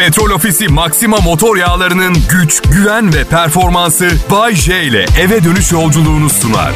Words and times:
Petrol 0.00 0.30
Ofisi 0.30 0.68
Maxima 0.68 1.16
motor 1.16 1.56
yağlarının 1.56 2.16
güç, 2.30 2.62
güven 2.62 3.14
ve 3.14 3.24
performansı 3.24 4.10
Bay 4.30 4.54
J 4.54 4.82
ile 4.84 5.06
eve 5.20 5.44
dönüş 5.44 5.72
yolculuğunu 5.72 6.30
sunar. 6.30 6.72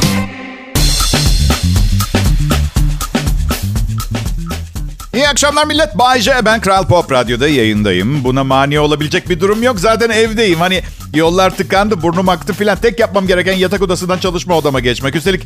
İyi 5.15 5.29
akşamlar 5.29 5.67
millet. 5.67 5.99
Bay 5.99 6.21
J. 6.21 6.33
Ben 6.45 6.61
Kral 6.61 6.87
Pop 6.87 7.13
Radyo'da 7.13 7.49
yayındayım. 7.49 8.25
Buna 8.25 8.45
mani 8.45 8.81
olabilecek 8.81 9.29
bir 9.29 9.41
durum 9.41 9.63
yok. 9.63 9.81
Zaten 9.81 10.11
evdeyim. 10.11 10.61
Hani 10.61 10.83
yollar 11.15 11.57
tıkandı, 11.57 12.03
burnum 12.03 12.29
aktı 12.29 12.53
filan. 12.53 12.77
Tek 12.77 13.01
yapmam 13.01 13.27
gereken 13.27 13.55
yatak 13.55 13.83
odasından 13.83 14.19
çalışma 14.19 14.57
odama 14.57 14.81
geçmek. 14.81 15.17
Üstelik 15.17 15.43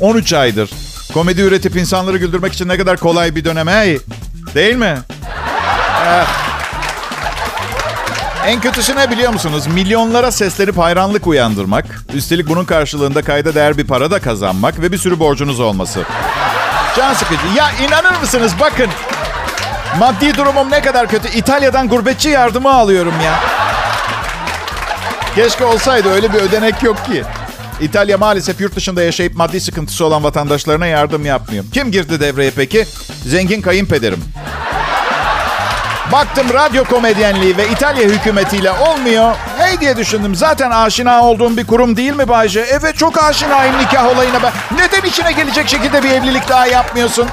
13 0.00 0.32
aydır. 0.32 0.70
Komedi 1.14 1.40
üretip 1.40 1.76
insanları 1.76 2.16
güldürmek 2.16 2.52
için 2.52 2.68
ne 2.68 2.76
kadar 2.76 2.96
kolay 2.96 3.36
bir 3.36 3.44
dönem. 3.44 3.68
Hey, 3.68 3.98
değil 4.54 4.76
mi? 4.76 4.98
En 8.46 8.60
kötüsü 8.60 8.96
ne 8.96 9.10
biliyor 9.10 9.32
musunuz? 9.32 9.66
Milyonlara 9.66 10.30
seslenip 10.30 10.78
hayranlık 10.78 11.26
uyandırmak. 11.26 11.84
Üstelik 12.14 12.48
bunun 12.48 12.64
karşılığında 12.64 13.22
kayda 13.22 13.54
değer 13.54 13.78
bir 13.78 13.86
para 13.86 14.10
da 14.10 14.20
kazanmak 14.20 14.80
ve 14.80 14.92
bir 14.92 14.98
sürü 14.98 15.18
borcunuz 15.18 15.60
olması. 15.60 16.02
Can 16.96 17.14
sıkıcı. 17.14 17.40
Ya 17.56 17.70
inanır 17.86 18.20
mısınız 18.20 18.52
bakın. 18.60 18.88
Maddi 19.98 20.36
durumum 20.36 20.70
ne 20.70 20.82
kadar 20.82 21.08
kötü. 21.08 21.28
İtalya'dan 21.28 21.88
gurbetçi 21.88 22.28
yardımı 22.28 22.74
alıyorum 22.74 23.14
ya. 23.24 23.40
Keşke 25.34 25.64
olsaydı 25.64 26.08
öyle 26.08 26.32
bir 26.32 26.38
ödenek 26.38 26.82
yok 26.82 27.06
ki. 27.06 27.22
İtalya 27.80 28.18
maalesef 28.18 28.60
yurt 28.60 28.76
dışında 28.76 29.02
yaşayıp 29.02 29.36
maddi 29.36 29.60
sıkıntısı 29.60 30.04
olan 30.04 30.24
vatandaşlarına 30.24 30.86
yardım 30.86 31.24
yapmıyor. 31.24 31.64
Kim 31.72 31.90
girdi 31.92 32.20
devreye 32.20 32.50
peki? 32.56 32.86
Zengin 33.26 33.60
kayınpederim. 33.60 34.24
Baktım 36.12 36.46
radyo 36.54 36.84
komedyenliği 36.84 37.56
ve 37.56 37.68
İtalya 37.68 38.08
hükümetiyle 38.08 38.72
olmuyor. 38.72 39.34
Hey 39.58 39.80
diye 39.80 39.96
düşündüm. 39.96 40.34
Zaten 40.34 40.70
aşina 40.70 41.22
olduğum 41.24 41.56
bir 41.56 41.66
kurum 41.66 41.96
değil 41.96 42.12
mi 42.12 42.28
Bayce? 42.28 42.60
Evet 42.60 42.96
çok 42.98 43.22
aşinayım 43.22 43.78
nikah 43.78 44.06
olayına 44.16 44.42
ben. 44.42 44.52
Neden 44.76 45.08
içine 45.08 45.32
gelecek 45.32 45.68
şekilde 45.68 46.02
bir 46.02 46.10
evlilik 46.10 46.48
daha 46.48 46.66
yapmıyorsun? 46.66 47.26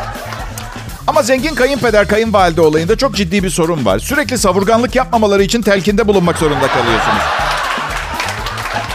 Ama 1.07 1.23
zengin 1.23 1.55
kayınpeder 1.55 2.07
kayınvalide 2.07 2.61
olayında 2.61 2.97
çok 2.97 3.15
ciddi 3.15 3.43
bir 3.43 3.49
sorun 3.49 3.85
var. 3.85 3.99
Sürekli 3.99 4.37
savurganlık 4.37 4.95
yapmamaları 4.95 5.43
için 5.43 5.61
telkinde 5.61 6.07
bulunmak 6.07 6.37
zorunda 6.37 6.67
kalıyorsunuz. 6.67 7.23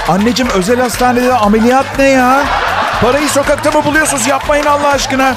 Anneciğim 0.09 0.53
özel 0.53 0.81
hastanede 0.81 1.35
ameliyat 1.35 1.87
ne 1.99 2.09
ya? 2.09 2.45
Parayı 3.01 3.29
sokakta 3.29 3.71
mı 3.71 3.85
buluyorsunuz? 3.85 4.27
Yapmayın 4.27 4.67
Allah 4.67 4.89
aşkına. 4.89 5.35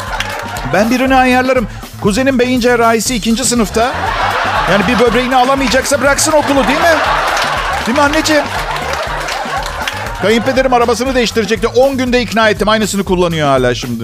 Ben 0.73 0.89
birini 0.89 1.15
ayarlarım. 1.15 1.67
Kuzenim 2.01 2.39
beyin 2.39 2.59
cerrahisi 2.59 3.15
ikinci 3.15 3.45
sınıfta. 3.45 3.93
Yani 4.71 4.83
bir 4.87 4.99
böbreğini 4.99 5.35
alamayacaksa 5.35 6.01
bıraksın 6.01 6.31
okulu 6.31 6.67
değil 6.67 6.79
mi? 6.79 6.95
Değil 7.87 7.97
mi 7.97 8.03
anneciğim? 8.03 8.43
Kayınpederim 10.21 10.73
arabasını 10.73 11.15
değiştirecekti. 11.15 11.67
10 11.67 11.97
günde 11.97 12.21
ikna 12.21 12.49
ettim. 12.49 12.69
Aynısını 12.69 13.03
kullanıyor 13.03 13.47
hala 13.47 13.75
şimdi. 13.75 14.03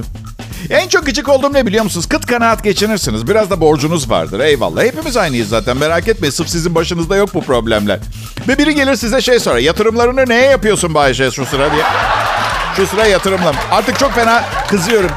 En 0.70 0.88
çok 0.88 1.06
gıcık 1.06 1.30
olduğum 1.30 1.53
ne 1.53 1.66
biliyor 1.66 1.83
musunuz? 1.83 2.09
Kıt 2.09 2.25
kanaat 2.25 2.64
geçinirsiniz. 2.64 3.28
Biraz 3.28 3.50
da 3.50 3.61
borcunuz 3.61 4.09
vardır. 4.09 4.39
Eyvallah. 4.39 4.83
Hepimiz 4.83 5.17
aynıyız 5.17 5.50
zaten. 5.50 5.78
Merak 5.78 6.08
etmeyin. 6.08 6.31
Sırf 6.31 6.50
sizin 6.50 6.76
başınızda 6.76 7.16
yok 7.16 7.33
bu 7.33 7.42
problemler. 7.44 8.00
Ve 8.48 8.58
biri 8.58 8.76
gelir 8.76 8.95
size 8.95 9.22
şey 9.22 9.39
sorar. 9.39 9.58
Yatırımlarını 9.58 10.30
neye 10.30 10.45
yapıyorsun 10.45 10.94
Bayşe 10.94 11.31
şu 11.31 11.45
sıra 11.45 11.72
diye. 11.72 11.83
Şu 12.76 12.88
sıra 12.88 13.05
yatırımla. 13.05 13.53
Artık 13.72 14.00
çok 14.00 14.14
fena 14.14 14.44
kızıyorum. 14.70 15.11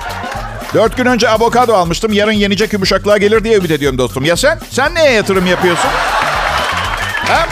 Dört 0.74 0.96
gün 0.96 1.06
önce 1.06 1.28
avokado 1.28 1.74
almıştım. 1.74 2.12
Yarın 2.12 2.32
yenecek 2.32 2.72
yumuşaklığa 2.72 3.18
gelir 3.18 3.44
diye 3.44 3.56
ümit 3.56 3.70
ediyorum 3.70 3.98
dostum. 3.98 4.24
Ya 4.24 4.36
sen? 4.36 4.58
Sen 4.70 4.94
neye 4.94 5.10
yatırım 5.12 5.46
yapıyorsun? 5.46 5.90
Ha? 7.28 7.46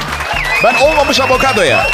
Ben 0.65 0.75
olmamış 0.75 1.21
avokadoya. 1.21 1.87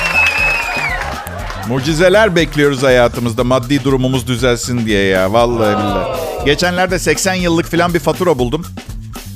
Mucizeler 1.69 2.37
bekliyoruz 2.37 2.83
hayatımızda. 2.83 3.45
Maddi 3.45 3.85
durumumuz 3.85 4.27
düzelsin 4.27 4.87
diye 4.87 5.05
ya. 5.05 5.33
Vallahi 5.33 5.77
billahi. 5.79 6.45
Geçenlerde 6.45 6.99
80 6.99 7.35
yıllık 7.35 7.71
falan 7.71 7.95
bir 7.95 8.01
fatura 8.01 8.39
buldum. 8.39 8.67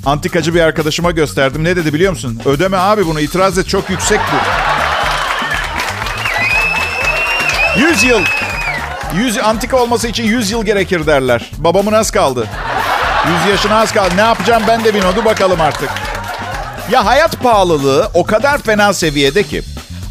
Antikacı 0.06 0.54
bir 0.54 0.60
arkadaşıma 0.60 1.10
gösterdim. 1.10 1.64
Ne 1.64 1.76
dedi 1.76 1.94
biliyor 1.94 2.12
musun? 2.12 2.40
Ödeme 2.44 2.76
abi 2.76 3.06
bunu. 3.06 3.20
itiraz 3.20 3.58
et. 3.58 3.68
Çok 3.68 3.90
yüksek 3.90 4.20
bu. 4.32 4.36
100 7.80 8.02
yıl. 8.04 8.20
100 9.16 9.38
antika 9.38 9.76
olması 9.76 10.08
için 10.08 10.24
100 10.24 10.50
yıl 10.50 10.64
gerekir 10.64 11.06
derler. 11.06 11.50
Babamın 11.58 11.92
az 11.92 12.10
kaldı. 12.10 12.48
100 13.44 13.50
yaşına 13.50 13.80
az 13.80 13.92
kaldı. 13.92 14.16
Ne 14.16 14.20
yapacağım 14.20 14.62
ben 14.68 14.84
de 14.84 14.94
bilmiyorum. 14.94 15.24
bakalım 15.24 15.60
artık. 15.60 15.90
Ya 16.90 17.06
hayat 17.06 17.42
pahalılığı 17.42 18.10
o 18.14 18.24
kadar 18.24 18.58
fena 18.58 18.92
seviyede 18.92 19.42
ki 19.42 19.62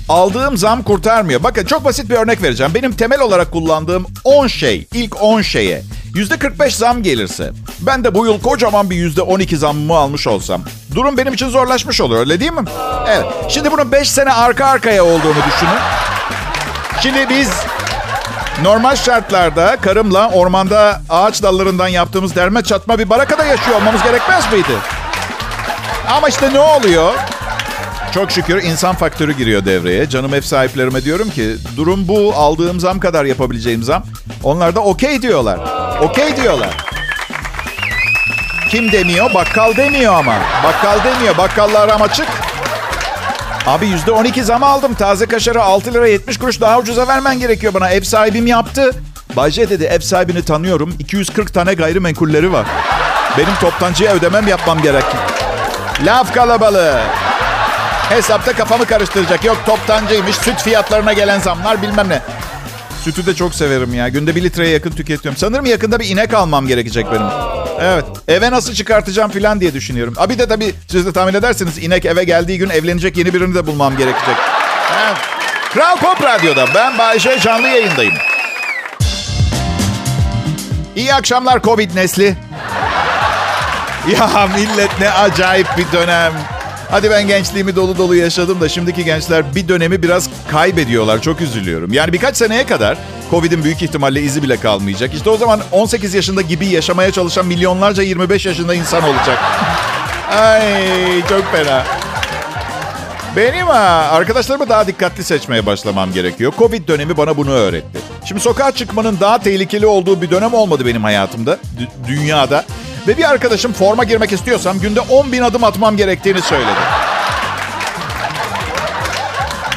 aldığım 0.09 0.57
zam 0.57 0.83
kurtarmıyor. 0.83 1.43
Bakın 1.43 1.65
çok 1.65 1.85
basit 1.85 2.09
bir 2.09 2.15
örnek 2.15 2.43
vereceğim. 2.43 2.73
Benim 2.75 2.91
temel 2.91 3.21
olarak 3.21 3.51
kullandığım 3.51 4.05
10 4.23 4.47
şey, 4.47 4.87
ilk 4.93 5.23
10 5.23 5.41
şeye 5.41 5.83
%45 6.13 6.69
zam 6.69 7.03
gelirse 7.03 7.51
ben 7.79 8.03
de 8.03 8.15
bu 8.15 8.25
yıl 8.25 8.41
kocaman 8.41 8.89
bir 8.89 9.11
%12 9.11 9.55
zammımı 9.55 9.95
almış 9.95 10.27
olsam 10.27 10.63
durum 10.95 11.17
benim 11.17 11.33
için 11.33 11.49
zorlaşmış 11.49 12.01
olur 12.01 12.17
öyle 12.17 12.39
değil 12.39 12.51
mi? 12.51 12.65
Evet. 13.07 13.25
Şimdi 13.49 13.71
bunun 13.71 13.91
5 13.91 14.11
sene 14.11 14.31
arka 14.31 14.65
arkaya 14.65 15.03
olduğunu 15.03 15.35
düşünün. 15.47 15.79
Şimdi 17.01 17.29
biz 17.29 17.49
Normal 18.63 18.95
şartlarda 18.95 19.77
karımla 19.81 20.29
ormanda 20.29 21.01
ağaç 21.09 21.43
dallarından 21.43 21.87
yaptığımız 21.87 22.35
derme 22.35 22.61
çatma 22.63 22.99
bir 22.99 23.09
barakada 23.09 23.45
yaşıyor 23.45 23.77
olmamız 23.77 24.03
gerekmez 24.03 24.53
miydi? 24.53 24.73
Ama 26.17 26.29
işte 26.29 26.53
ne 26.53 26.59
oluyor? 26.59 27.13
Çok 28.13 28.31
şükür 28.31 28.63
insan 28.63 28.95
faktörü 28.95 29.37
giriyor 29.37 29.65
devreye. 29.65 30.09
Canım 30.09 30.33
ev 30.33 30.41
sahiplerime 30.41 31.03
diyorum 31.03 31.29
ki 31.29 31.55
durum 31.77 32.07
bu 32.07 32.33
aldığım 32.35 32.79
zam 32.79 32.99
kadar 32.99 33.25
yapabileceğim 33.25 33.83
zam. 33.83 34.03
Onlar 34.43 34.75
da 34.75 34.79
okey 34.79 35.21
diyorlar. 35.21 35.59
Okey 36.01 36.35
diyorlar. 36.35 36.69
Kim 38.69 38.91
demiyor? 38.91 39.33
Bakkal 39.33 39.75
demiyor 39.77 40.13
ama. 40.13 40.35
Bakkal 40.63 41.03
demiyor. 41.03 41.37
Bakkallar 41.37 41.89
ama 41.89 42.05
açık. 42.05 42.27
Abi 43.67 43.87
yüzde 43.87 44.11
12 44.11 44.43
zam 44.43 44.63
aldım. 44.63 44.93
Taze 44.93 45.25
kaşarı 45.25 45.61
6 45.63 45.93
lira 45.93 46.07
70 46.07 46.37
kuruş 46.37 46.61
daha 46.61 46.79
ucuza 46.79 47.07
vermen 47.07 47.39
gerekiyor 47.39 47.73
bana. 47.73 47.89
Ev 47.89 48.01
sahibim 48.01 48.47
yaptı. 48.47 48.91
Bayce 49.35 49.69
dedi 49.69 49.83
ev 49.83 49.99
sahibini 49.99 50.45
tanıyorum. 50.45 50.95
240 50.99 51.53
tane 51.53 51.73
gayrimenkulleri 51.73 52.53
var. 52.53 52.65
Benim 53.37 53.55
toptancıya 53.61 54.13
ödemem 54.13 54.47
yapmam 54.47 54.81
gerek. 54.81 55.03
Laf 56.05 56.33
kalabalığı. 56.33 56.99
Hesapta 58.09 58.53
kafamı 58.53 58.85
karıştıracak. 58.85 59.45
Yok 59.45 59.57
toptancıymış, 59.65 60.35
süt 60.35 60.61
fiyatlarına 60.61 61.13
gelen 61.13 61.39
zamlar 61.39 61.81
bilmem 61.81 62.09
ne. 62.09 62.21
Sütü 63.03 63.25
de 63.25 63.35
çok 63.35 63.55
severim 63.55 63.93
ya. 63.93 64.09
Günde 64.09 64.35
bir 64.35 64.43
litreye 64.43 64.69
yakın 64.69 64.91
tüketiyorum. 64.91 65.37
Sanırım 65.37 65.65
yakında 65.65 65.99
bir 65.99 66.09
inek 66.09 66.33
almam 66.33 66.67
gerekecek 66.67 67.05
benim. 67.11 67.27
Evet. 67.79 68.05
Eve 68.27 68.51
nasıl 68.51 68.73
çıkartacağım 68.73 69.31
falan 69.31 69.61
diye 69.61 69.73
düşünüyorum. 69.73 70.13
Abi 70.17 70.39
de 70.39 70.47
tabii 70.47 70.73
siz 70.87 71.05
de 71.05 71.13
tahmin 71.13 71.33
edersiniz 71.33 71.77
inek 71.77 72.05
eve 72.05 72.23
geldiği 72.23 72.57
gün 72.57 72.69
evlenecek 72.69 73.17
yeni 73.17 73.33
birini 73.33 73.55
de 73.55 73.67
bulmam 73.67 73.97
gerekecek. 73.97 74.35
Evet. 75.05 75.17
Kral 75.73 75.97
Pop 75.97 76.23
Radyo'da 76.23 76.65
ben 76.75 76.97
Bayşe 76.97 77.39
canlı 77.39 77.67
yayındayım. 77.67 78.13
İyi 80.95 81.13
akşamlar 81.13 81.61
Covid 81.61 81.95
nesli. 81.95 82.35
Ya 84.11 84.47
millet 84.55 84.99
ne 84.99 85.11
acayip 85.11 85.67
bir 85.77 85.91
dönem. 85.91 86.33
Hadi 86.91 87.09
ben 87.09 87.27
gençliğimi 87.27 87.75
dolu 87.75 87.97
dolu 87.97 88.15
yaşadım 88.15 88.61
da 88.61 88.69
şimdiki 88.69 89.05
gençler 89.05 89.55
bir 89.55 89.67
dönemi 89.67 90.03
biraz 90.03 90.29
kaybediyorlar. 90.51 91.21
Çok 91.21 91.41
üzülüyorum. 91.41 91.93
Yani 91.93 92.13
birkaç 92.13 92.37
seneye 92.37 92.65
kadar 92.65 92.97
Covid'in 93.29 93.63
büyük 93.63 93.81
ihtimalle 93.81 94.21
izi 94.21 94.43
bile 94.43 94.57
kalmayacak. 94.57 95.13
İşte 95.13 95.29
o 95.29 95.37
zaman 95.37 95.61
18 95.71 96.13
yaşında 96.13 96.41
gibi 96.41 96.65
yaşamaya 96.67 97.11
çalışan 97.11 97.45
milyonlarca 97.45 98.03
25 98.03 98.45
yaşında 98.45 98.73
insan 98.75 99.03
olacak. 99.03 99.37
Ay 100.31 100.61
çok 101.29 101.51
fena. 101.51 101.83
Benim 103.35 103.67
ha, 103.67 104.07
arkadaşlarımı 104.11 104.69
daha 104.69 104.87
dikkatli 104.87 105.23
seçmeye 105.23 105.65
başlamam 105.65 106.13
gerekiyor. 106.13 106.53
Covid 106.57 106.87
dönemi 106.87 107.17
bana 107.17 107.37
bunu 107.37 107.51
öğretti. 107.51 107.99
Şimdi 108.25 108.41
sokağa 108.41 108.71
çıkmanın 108.71 109.17
daha 109.19 109.39
tehlikeli 109.39 109.85
olduğu 109.85 110.21
bir 110.21 110.29
dönem 110.29 110.53
olmadı 110.53 110.85
benim 110.85 111.03
hayatımda, 111.03 111.55
d- 111.55 112.07
dünyada. 112.07 112.65
Ve 113.07 113.17
bir 113.17 113.29
arkadaşım 113.29 113.73
forma 113.73 114.03
girmek 114.03 114.31
istiyorsam 114.31 114.79
günde 114.79 114.99
10 114.99 115.31
bin 115.31 115.41
adım 115.41 115.63
atmam 115.63 115.97
gerektiğini 115.97 116.41
söyledi. 116.41 116.69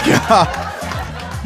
Ya, 0.06 0.46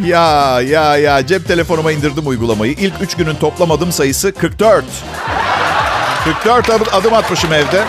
ya, 0.05 0.61
ya, 0.61 0.97
ya. 0.97 1.27
Cep 1.27 1.49
telefonuma 1.49 1.93
indirdim 1.93 2.27
uygulamayı. 2.27 2.73
İlk 2.73 2.95
3 3.01 3.17
günün 3.17 3.35
toplam 3.35 3.71
adım 3.71 3.93
sayısı 3.93 4.35
44. 4.35 4.85
44 6.25 6.95
adım 6.95 7.15
atmışım 7.15 7.53
evde. 7.53 7.85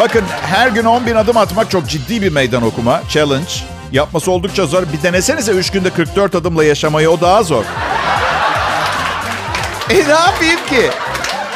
Bakın 0.00 0.24
her 0.50 0.68
gün 0.68 0.84
10 0.84 1.06
bin 1.06 1.14
adım 1.14 1.36
atmak 1.36 1.70
çok 1.70 1.88
ciddi 1.88 2.22
bir 2.22 2.32
meydan 2.32 2.62
okuma. 2.62 3.02
Challenge. 3.08 3.52
Yapması 3.92 4.30
oldukça 4.30 4.66
zor. 4.66 4.82
Bir 4.92 5.02
denesenize 5.02 5.52
3 5.52 5.70
günde 5.70 5.90
44 5.90 6.34
adımla 6.34 6.64
yaşamayı 6.64 7.10
o 7.10 7.20
daha 7.20 7.42
zor. 7.42 7.64
E 9.90 9.94
ne 9.94 10.12
yapayım 10.12 10.60
ki? 10.70 10.90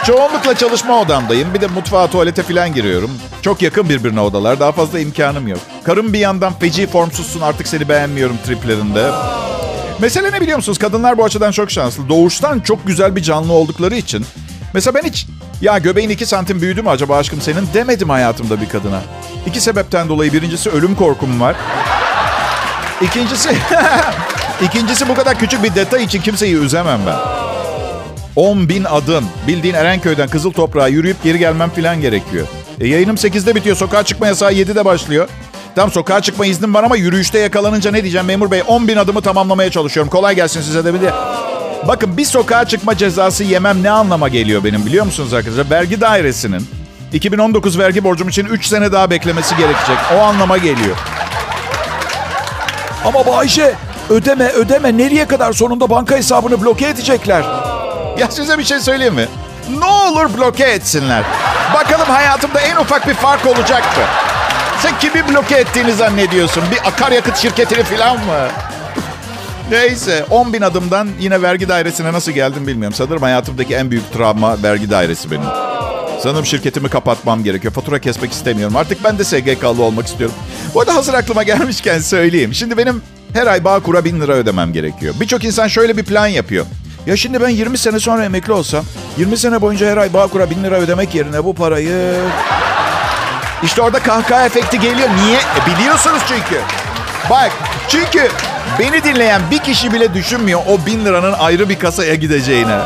Çoğunlukla 0.07 0.55
çalışma 0.55 1.01
odamdayım. 1.01 1.55
Bir 1.55 1.61
de 1.61 1.67
mutfağa, 1.67 2.07
tuvalete 2.07 2.43
falan 2.43 2.75
giriyorum. 2.75 3.11
Çok 3.43 3.63
yakın 3.63 3.89
birbirine 3.89 4.21
odalar. 4.21 4.61
Daha 4.61 4.73
fazla 4.73 5.01
imkanım 5.01 5.49
yok. 5.49 5.59
Karım 5.85 6.13
bir 6.13 6.19
yandan 6.19 6.53
feci 6.53 6.87
formsuzsun 6.87 7.41
artık 7.41 7.69
seni 7.69 7.89
beğenmiyorum 7.89 8.37
triplerinde. 8.47 9.11
Mesele 10.01 10.33
ne 10.33 10.41
biliyor 10.41 10.57
musunuz? 10.57 10.79
Kadınlar 10.79 11.19
bu 11.19 11.25
açıdan 11.25 11.51
çok 11.51 11.71
şanslı. 11.71 12.09
Doğuştan 12.09 12.61
çok 12.61 12.87
güzel 12.87 13.17
bir 13.17 13.23
canlı 13.23 13.53
oldukları 13.53 13.97
için. 13.97 14.27
Mesela 14.75 14.95
ben 14.95 15.09
hiç 15.09 15.27
ya 15.61 15.79
göbeğin 15.79 16.11
iki 16.11 16.27
santim 16.27 16.61
büyüdü 16.61 16.83
mü 16.83 16.89
acaba 16.89 17.17
aşkım 17.17 17.41
senin 17.41 17.69
demedim 17.75 18.11
hayatımda 18.11 18.61
bir 18.61 18.69
kadına. 18.69 19.01
İki 19.47 19.61
sebepten 19.61 20.09
dolayı. 20.09 20.33
Birincisi 20.33 20.71
ölüm 20.71 20.95
korkum 20.95 21.41
var. 21.41 21.57
İkincisi... 23.01 23.51
İkincisi 24.63 25.09
bu 25.09 25.15
kadar 25.15 25.39
küçük 25.39 25.63
bir 25.63 25.75
detay 25.75 26.05
için 26.05 26.21
kimseyi 26.21 26.55
üzemem 26.55 27.01
ben. 27.07 27.17
10 28.37 28.69
bin 28.69 28.85
adım. 28.85 29.25
Bildiğin 29.47 29.75
Erenköy'den 29.75 30.29
Kızıl 30.29 30.53
Toprağa 30.53 30.89
yürüyüp 30.89 31.23
geri 31.23 31.39
gelmem 31.39 31.71
falan 31.71 32.01
gerekiyor. 32.01 32.47
E, 32.81 32.89
yayınım 32.89 33.17
8'de 33.17 33.55
bitiyor. 33.55 33.77
Sokağa 33.77 34.03
çıkma 34.03 34.27
yasağı 34.27 34.53
7'de 34.53 34.85
başlıyor. 34.85 35.29
Tam 35.75 35.93
sokağa 35.93 36.21
çıkma 36.21 36.47
iznim 36.47 36.75
var 36.75 36.85
ama 36.85 36.97
yürüyüşte 36.97 37.39
yakalanınca 37.39 37.91
ne 37.91 38.03
diyeceğim 38.03 38.27
memur 38.27 38.51
bey? 38.51 38.63
10 38.67 38.89
bin 38.89 38.97
adımı 38.97 39.21
tamamlamaya 39.21 39.71
çalışıyorum. 39.71 40.11
Kolay 40.11 40.35
gelsin 40.35 40.61
size 40.61 40.85
de 40.85 40.95
bir 40.95 41.01
de. 41.01 41.13
Bakın 41.89 42.17
bir 42.17 42.25
sokağa 42.25 42.65
çıkma 42.65 42.97
cezası 42.97 43.45
yemem 43.45 43.83
ne 43.83 43.91
anlama 43.91 44.29
geliyor 44.29 44.65
benim 44.65 44.87
biliyor 44.87 45.05
musunuz 45.05 45.35
arkadaşlar? 45.35 45.71
Vergi 45.71 46.01
dairesinin 46.01 46.67
2019 47.13 47.79
vergi 47.79 48.05
borcum 48.05 48.29
için 48.29 48.45
3 48.45 48.67
sene 48.67 48.93
daha 48.93 49.11
beklemesi 49.11 49.57
gerekecek. 49.57 49.97
O 50.17 50.21
anlama 50.21 50.57
geliyor. 50.57 50.97
Ama 53.05 53.27
Bayşe 53.27 53.75
ödeme 54.11 54.49
ödeme 54.49 54.97
nereye 54.97 55.27
kadar 55.27 55.53
sonunda 55.53 55.91
banka 55.91 56.17
hesabını 56.17 56.63
bloke 56.63 56.89
edecekler. 56.89 57.45
Ya 58.19 58.31
size 58.31 58.59
bir 58.59 58.65
şey 58.65 58.81
söyleyeyim 58.81 59.15
mi? 59.15 59.27
Ne 59.79 59.85
olur 59.85 60.39
bloke 60.39 60.65
etsinler. 60.65 61.25
Bakalım 61.75 62.07
hayatımda 62.07 62.61
en 62.61 62.77
ufak 62.77 63.09
bir 63.09 63.15
fark 63.15 63.47
olacak 63.47 63.83
mı? 63.97 64.03
Sen 64.83 64.99
kimi 64.99 65.29
bloke 65.29 65.55
ettiğini 65.57 65.93
zannediyorsun? 65.93 66.63
Bir 66.71 66.89
akaryakıt 66.89 67.37
şirketini 67.37 67.83
falan 67.83 68.17
mı? 68.17 68.49
Neyse 69.71 70.25
10 70.31 70.53
bin 70.53 70.63
adımdan 70.63 71.09
yine 71.21 71.43
vergi 71.43 71.69
dairesine 71.69 72.13
nasıl 72.13 72.33
geldim 72.33 72.67
bilmiyorum. 72.67 72.95
Sanırım 72.95 73.23
hayatımdaki 73.23 73.75
en 73.75 73.91
büyük 73.91 74.13
travma 74.13 74.63
vergi 74.63 74.91
dairesi 74.91 75.31
benim. 75.31 75.47
Sanırım 76.23 76.47
şirketimi 76.47 76.89
kapatmam 76.89 77.45
gerekiyor. 77.45 77.75
Fatura 77.75 77.99
kesmek 77.99 78.33
istemiyorum. 78.33 78.77
Artık 78.77 79.05
ben 79.05 79.19
de 79.19 79.25
SGK'lı 79.25 79.83
olmak 79.83 80.07
istiyorum. 80.07 80.37
Bu 80.75 80.81
arada 80.81 80.95
hazır 80.95 81.15
aklıma 81.15 81.43
gelmişken 81.43 81.99
söyleyeyim. 81.99 82.55
Şimdi 82.55 82.77
benim 82.77 83.03
her 83.33 83.47
ay 83.47 83.65
Bağkur'a 83.65 84.05
bin 84.05 84.21
lira 84.21 84.33
ödemem 84.33 84.73
gerekiyor. 84.73 85.15
Birçok 85.21 85.45
insan 85.45 85.69
şöyle 85.69 85.97
bir 85.97 86.05
plan 86.05 86.27
yapıyor. 86.27 86.67
Ya 87.07 87.17
şimdi 87.17 87.41
ben 87.41 87.49
20 87.49 87.79
sene 87.79 88.01
sonra 88.01 88.25
emekli 88.25 88.53
olsam 88.53 88.85
20 89.19 89.37
sene 89.37 89.61
boyunca 89.61 89.91
her 89.91 89.97
ay 89.97 90.13
Bağkur'a 90.13 90.51
bin 90.51 90.65
lira 90.65 90.75
ödemek 90.77 91.15
yerine 91.15 91.45
bu 91.45 91.55
parayı... 91.55 92.15
İşte 93.63 93.83
orada 93.83 93.99
kahkaha 94.03 94.47
efekti 94.47 94.81
geliyor. 94.81 95.09
Niye? 95.25 95.37
E 95.39 95.77
biliyorsunuz 95.77 96.23
çünkü. 96.29 96.61
Bak 97.31 97.53
çünkü 97.89 98.29
beni 98.79 99.05
dinleyen 99.05 99.43
bir 99.51 99.59
kişi 99.59 99.93
bile 99.93 100.15
düşünmüyor 100.15 100.61
o 100.69 100.87
bin 100.87 101.05
liranın 101.05 101.33
ayrı 101.33 101.69
bir 101.69 101.79
kasaya 101.79 102.15
gideceğine. 102.15 102.79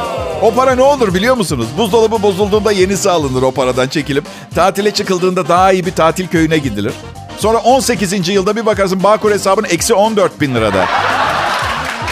O 0.43 0.55
para 0.55 0.75
ne 0.75 0.83
olur 0.83 1.15
biliyor 1.15 1.37
musunuz? 1.37 1.67
Buzdolabı 1.79 2.23
bozulduğunda 2.23 2.73
yenisi 2.73 3.11
alınır 3.11 3.43
o 3.43 3.51
paradan 3.51 3.89
çekilip. 3.89 4.25
Tatile 4.55 4.91
çıkıldığında 4.91 5.49
daha 5.49 5.73
iyi 5.73 5.87
bir 5.87 5.93
tatil 5.93 6.29
köyüne 6.29 6.59
gidilir. 6.59 6.93
Sonra 7.39 7.59
18. 7.59 8.29
yılda 8.29 8.57
bir 8.57 8.67
bakarsın 8.67 9.03
Bağkur 9.03 9.31
hesabın 9.31 9.65
eksi 9.65 9.95
14 9.95 10.41
bin 10.41 10.55
lirada. 10.55 10.87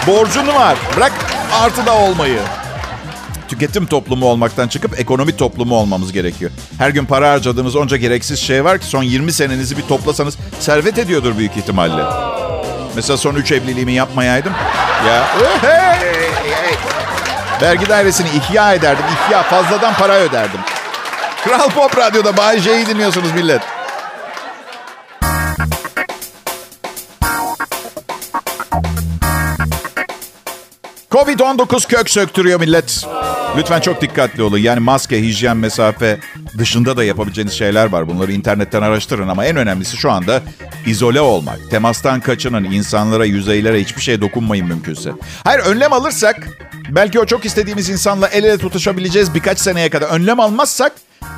Borcun 0.06 0.46
var. 0.46 0.76
Bırak 0.96 1.12
artıda 1.53 1.97
olmayı. 1.97 2.39
Tüketim 3.49 3.87
toplumu 3.87 4.27
olmaktan 4.27 4.69
çıkıp 4.69 5.00
ekonomi 5.00 5.37
toplumu 5.37 5.75
olmamız 5.75 6.12
gerekiyor. 6.12 6.50
Her 6.79 6.91
gün 6.91 7.05
para 7.05 7.31
harcadığınız 7.31 7.77
onca 7.77 7.97
gereksiz 7.97 8.41
şey 8.41 8.65
var 8.65 8.79
ki 8.79 8.87
son 8.87 9.03
20 9.03 9.33
senenizi 9.33 9.77
bir 9.77 9.83
toplasanız 9.83 10.39
servet 10.61 10.99
ediyordur 10.99 11.39
büyük 11.39 11.56
ihtimalle. 11.56 12.03
Mesela 12.95 13.17
son 13.17 13.35
3 13.35 13.53
evliliğimi 13.53 13.93
yapmayaydım. 13.93 14.53
Ya. 15.09 15.27
Vergi 17.62 17.89
dairesini 17.89 18.29
ihya 18.29 18.75
ederdim. 18.75 19.05
İhya 19.29 19.43
fazladan 19.43 19.94
para 19.94 20.15
öderdim. 20.15 20.61
Kral 21.44 21.71
Pop 21.71 21.99
Radyo'da 21.99 22.37
Bay 22.37 22.61
J'yi 22.61 22.87
dinliyorsunuz 22.87 23.33
millet. 23.33 23.62
Covid-19 31.10 31.88
kök 31.88 32.10
söktürüyor 32.10 32.60
millet. 32.60 33.06
Lütfen 33.56 33.81
çok 33.81 34.00
dikkatli 34.00 34.43
olun. 34.43 34.58
Yani 34.58 34.81
maske, 34.81 35.22
hijyen, 35.22 35.56
mesafe 35.56 36.19
dışında 36.58 36.96
da 36.96 37.05
yapabileceğiniz 37.05 37.52
şeyler 37.52 37.93
var. 37.93 38.08
Bunları 38.08 38.32
internetten 38.32 38.82
araştırın 38.82 39.28
ama 39.28 39.44
en 39.44 39.56
önemlisi 39.56 39.96
şu 39.96 40.10
anda 40.10 40.43
izole 40.87 41.20
olmak. 41.20 41.70
Temastan 41.70 42.20
kaçının, 42.20 42.64
insanlara, 42.64 43.25
yüzeylere 43.25 43.81
hiçbir 43.81 44.02
şey 44.02 44.20
dokunmayın 44.20 44.66
mümkünse. 44.66 45.10
Hayır 45.44 45.60
önlem 45.60 45.93
alırsak 45.93 46.49
belki 46.88 47.20
o 47.20 47.26
çok 47.26 47.44
istediğimiz 47.44 47.88
insanla 47.88 48.28
el 48.28 48.44
ele 48.44 48.58
tutuşabileceğiz 48.58 49.34
birkaç 49.34 49.58
seneye 49.58 49.90
kadar. 49.90 50.08
Önlem 50.08 50.40
almazsak 50.40 50.93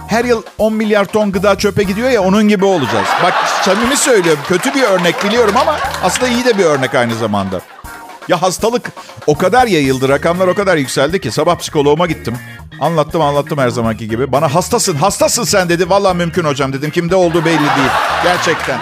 her 0.09 0.25
yıl 0.25 0.43
10 0.59 0.73
milyar 0.73 1.05
ton 1.05 1.33
gıda 1.33 1.59
çöpe 1.59 1.83
gidiyor 1.83 2.11
ya 2.11 2.23
onun 2.23 2.49
gibi 2.49 2.65
olacağız. 2.65 3.09
Bak 3.23 3.35
samimi 3.63 3.97
söylüyorum 3.97 4.43
kötü 4.49 4.75
bir 4.75 4.83
örnek 4.83 5.25
biliyorum 5.25 5.55
ama 5.57 5.77
aslında 6.03 6.29
iyi 6.29 6.45
de 6.45 6.59
bir 6.59 6.65
örnek 6.65 6.95
aynı 6.95 7.15
zamanda. 7.15 7.61
Ya 8.31 8.43
hastalık 8.43 8.93
o 9.27 9.39
kadar 9.39 9.67
yayıldı, 9.67 10.09
rakamlar 10.09 10.49
o 10.49 10.55
kadar 10.55 10.77
yükseldi 10.77 11.21
ki 11.21 11.31
sabah 11.31 11.59
psikoloğuma 11.59 12.07
gittim. 12.07 12.35
Anlattım 12.81 13.23
anlattım 13.23 13.59
her 13.59 13.69
zamanki 13.69 14.09
gibi. 14.09 14.33
Bana 14.33 14.55
hastasın, 14.55 14.95
hastasın 14.95 15.45
sen 15.45 15.69
dedi. 15.69 15.91
Vallahi 15.91 16.17
mümkün 16.17 16.45
hocam 16.45 16.73
dedim. 16.73 16.91
Kimde 16.91 17.15
olduğu 17.15 17.45
belli 17.45 17.59
değil. 17.59 17.91
Gerçekten. 18.23 18.81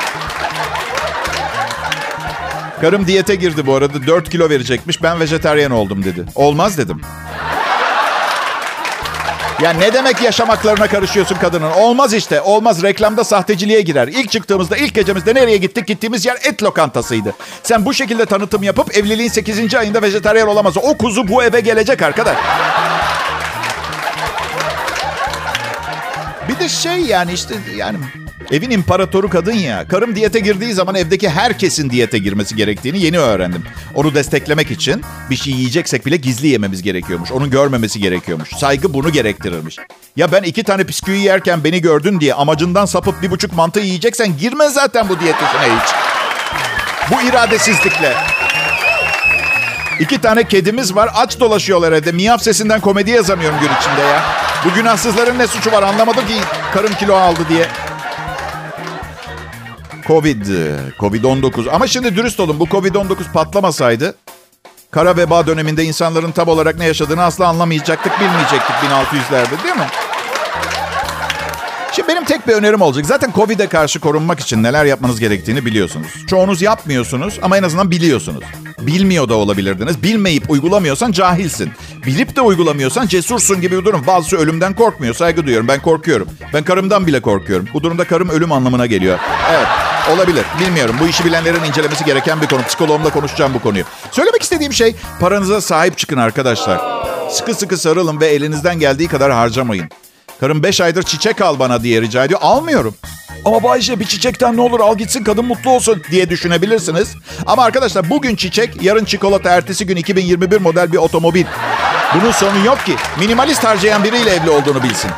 Karım 2.80 3.06
diyete 3.06 3.34
girdi 3.34 3.66
bu 3.66 3.74
arada. 3.74 4.06
4 4.06 4.30
kilo 4.30 4.50
verecekmiş. 4.50 5.02
Ben 5.02 5.20
vejeteryan 5.20 5.72
oldum 5.72 6.04
dedi. 6.04 6.24
Olmaz 6.34 6.78
dedim. 6.78 7.00
Ya 9.62 9.70
ne 9.70 9.92
demek 9.92 10.22
yaşamaklarına 10.22 10.86
karışıyorsun 10.86 11.36
kadının? 11.36 11.70
Olmaz 11.70 12.14
işte. 12.14 12.40
Olmaz. 12.40 12.82
Reklamda 12.82 13.24
sahteciliğe 13.24 13.80
girer. 13.80 14.08
İlk 14.08 14.30
çıktığımızda, 14.30 14.76
ilk 14.76 14.94
gecemizde 14.94 15.34
nereye 15.34 15.56
gittik? 15.56 15.86
Gittiğimiz 15.86 16.26
yer 16.26 16.36
et 16.44 16.62
lokantasıydı. 16.62 17.34
Sen 17.62 17.84
bu 17.84 17.94
şekilde 17.94 18.26
tanıtım 18.26 18.62
yapıp 18.62 18.96
evliliğin 18.96 19.28
8. 19.28 19.74
ayında 19.74 20.02
vejetaryen 20.02 20.46
olamaz. 20.46 20.76
O 20.76 20.96
kuzu 20.98 21.28
bu 21.28 21.42
eve 21.42 21.60
gelecek 21.60 22.02
arkadaş. 22.02 22.36
Bir 26.58 26.64
de 26.64 26.68
şey 26.68 27.00
yani 27.00 27.32
işte 27.32 27.54
yani 27.76 27.98
evin 28.50 28.70
imparatoru 28.70 29.30
kadın 29.30 29.52
ya. 29.52 29.88
Karım 29.88 30.16
diyete 30.16 30.40
girdiği 30.40 30.74
zaman 30.74 30.94
evdeki 30.94 31.28
herkesin 31.28 31.90
diyete 31.90 32.18
girmesi 32.18 32.56
gerektiğini 32.56 33.00
yeni 33.00 33.18
öğrendim. 33.18 33.64
Onu 33.94 34.14
desteklemek 34.14 34.70
için 34.70 35.02
bir 35.30 35.36
şey 35.36 35.52
yiyeceksek 35.52 36.06
bile 36.06 36.16
gizli 36.16 36.48
yememiz 36.48 36.82
gerekiyormuş. 36.82 37.32
Onun 37.32 37.50
görmemesi 37.50 38.00
gerekiyormuş. 38.00 38.48
Saygı 38.56 38.94
bunu 38.94 39.12
gerektirirmiş. 39.12 39.76
Ya 40.16 40.32
ben 40.32 40.42
iki 40.42 40.62
tane 40.62 40.88
bisküvi 40.88 41.18
yerken 41.18 41.64
beni 41.64 41.80
gördün 41.80 42.20
diye 42.20 42.34
amacından 42.34 42.86
sapıp 42.86 43.22
bir 43.22 43.30
buçuk 43.30 43.52
mantı 43.52 43.80
yiyeceksen 43.80 44.38
girme 44.38 44.68
zaten 44.68 45.08
bu 45.08 45.20
diyet 45.20 45.36
işine 45.36 45.74
hiç. 45.76 45.94
Bu 47.12 47.28
iradesizlikle. 47.28 48.14
İki 50.00 50.20
tane 50.20 50.44
kedimiz 50.44 50.94
var. 50.94 51.10
Aç 51.14 51.40
dolaşıyorlar 51.40 51.92
evde. 51.92 52.12
Miyav 52.12 52.38
sesinden 52.38 52.80
komedi 52.80 53.10
yazamıyorum 53.10 53.58
gün 53.60 53.70
içinde 53.80 54.00
ya. 54.00 54.47
Bu 54.64 54.74
günahsızların 54.74 55.38
ne 55.38 55.46
suçu 55.46 55.72
var 55.72 55.82
anlamadım 55.82 56.26
ki 56.26 56.40
karım 56.74 56.94
kilo 56.94 57.14
aldı 57.16 57.40
diye. 57.48 57.66
Covid, 60.06 60.46
Covid-19. 60.98 61.70
Ama 61.70 61.86
şimdi 61.86 62.16
dürüst 62.16 62.40
olun 62.40 62.60
bu 62.60 62.64
Covid-19 62.64 63.32
patlamasaydı 63.32 64.14
kara 64.90 65.16
veba 65.16 65.46
döneminde 65.46 65.84
insanların 65.84 66.30
tam 66.30 66.48
olarak 66.48 66.78
ne 66.78 66.86
yaşadığını 66.86 67.24
asla 67.24 67.48
anlamayacaktık, 67.48 68.20
bilmeyecektik 68.20 68.76
1600'lerde 68.76 69.64
değil 69.64 69.76
mi? 69.76 69.86
Şimdi 71.92 72.08
benim 72.08 72.24
tek 72.24 72.48
bir 72.48 72.52
önerim 72.52 72.80
olacak. 72.80 73.06
Zaten 73.06 73.32
Covid'e 73.34 73.66
karşı 73.66 74.00
korunmak 74.00 74.40
için 74.40 74.62
neler 74.62 74.84
yapmanız 74.84 75.20
gerektiğini 75.20 75.66
biliyorsunuz. 75.66 76.06
Çoğunuz 76.26 76.62
yapmıyorsunuz 76.62 77.38
ama 77.42 77.56
en 77.58 77.62
azından 77.62 77.90
biliyorsunuz. 77.90 78.44
Bilmiyor 78.80 79.28
da 79.28 79.34
olabilirdiniz. 79.34 80.02
Bilmeyip 80.02 80.50
uygulamıyorsan 80.50 81.12
cahilsin. 81.12 81.70
Bilip 82.06 82.36
de 82.36 82.40
uygulamıyorsan 82.40 83.06
cesursun 83.06 83.60
gibi 83.60 83.78
bir 83.78 83.84
durum. 83.84 84.06
Bazısı 84.06 84.36
ölümden 84.36 84.74
korkmuyor. 84.74 85.14
Saygı 85.14 85.44
duyuyorum. 85.44 85.68
Ben 85.68 85.82
korkuyorum. 85.82 86.28
Ben 86.54 86.64
karımdan 86.64 87.06
bile 87.06 87.20
korkuyorum. 87.20 87.66
Bu 87.74 87.82
durumda 87.82 88.04
karım 88.04 88.28
ölüm 88.28 88.52
anlamına 88.52 88.86
geliyor. 88.86 89.18
Evet. 89.50 89.66
Olabilir. 90.14 90.44
Bilmiyorum. 90.60 90.96
Bu 91.02 91.06
işi 91.08 91.24
bilenlerin 91.24 91.64
incelemesi 91.64 92.04
gereken 92.04 92.40
bir 92.40 92.46
konu. 92.46 92.62
Psikoloğumla 92.62 93.10
konuşacağım 93.10 93.54
bu 93.54 93.58
konuyu. 93.60 93.84
Söylemek 94.10 94.42
istediğim 94.42 94.72
şey 94.72 94.94
paranıza 95.20 95.60
sahip 95.60 95.98
çıkın 95.98 96.16
arkadaşlar. 96.16 96.80
Sıkı 97.30 97.54
sıkı 97.54 97.76
sarılın 97.76 98.20
ve 98.20 98.26
elinizden 98.26 98.78
geldiği 98.78 99.08
kadar 99.08 99.32
harcamayın. 99.32 99.88
Karım 100.40 100.62
5 100.62 100.80
aydır 100.80 101.02
çiçek 101.02 101.40
al 101.40 101.58
bana 101.58 101.82
diye 101.82 102.00
rica 102.02 102.24
ediyor. 102.24 102.40
Almıyorum. 102.42 102.94
Ama 103.44 103.62
Bayşe 103.62 104.00
bir 104.00 104.04
çiçekten 104.04 104.56
ne 104.56 104.60
olur 104.60 104.80
al 104.80 104.96
gitsin 104.98 105.24
kadın 105.24 105.44
mutlu 105.44 105.70
olsun. 105.70 106.02
diye 106.10 106.30
düşünebilirsiniz. 106.30 107.14
Ama 107.46 107.64
arkadaşlar 107.64 108.10
bugün 108.10 108.36
çiçek, 108.36 108.82
yarın 108.82 109.04
çikolata, 109.04 109.50
ertesi 109.50 109.86
gün 109.86 109.96
2021 109.96 110.60
model 110.60 110.92
bir 110.92 110.96
otomobil. 110.96 111.44
Bunun 112.14 112.30
sonu 112.30 112.66
yok 112.66 112.86
ki. 112.86 112.96
Minimalist 113.18 113.64
harcayan 113.64 114.04
biriyle 114.04 114.30
evli 114.30 114.50
olduğunu 114.50 114.82
bilsin. 114.82 115.10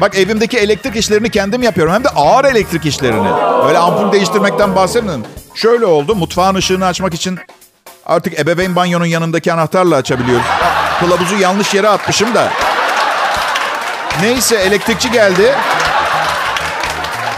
Bak 0.00 0.14
evimdeki 0.16 0.58
elektrik 0.58 0.96
işlerini 0.96 1.30
kendim 1.30 1.62
yapıyorum. 1.62 1.94
Hem 1.94 2.04
de 2.04 2.08
ağır 2.08 2.44
elektrik 2.44 2.86
işlerini. 2.86 3.28
Öyle 3.68 3.78
ampul 3.78 4.12
değiştirmekten 4.12 4.76
bahsetmedim. 4.76 5.24
Şöyle 5.54 5.86
oldu. 5.86 6.14
Mutfağın 6.14 6.54
ışığını 6.54 6.86
açmak 6.86 7.14
için 7.14 7.38
artık 8.06 8.38
ebeveyn 8.38 8.76
banyonun 8.76 9.06
yanındaki 9.06 9.52
anahtarla 9.52 9.96
açabiliyoruz. 9.96 10.46
Kılavuzu 11.00 11.36
yanlış 11.36 11.74
yere 11.74 11.88
atmışım 11.88 12.34
da. 12.34 12.48
Neyse 14.22 14.56
elektrikçi 14.56 15.10
geldi. 15.10 15.54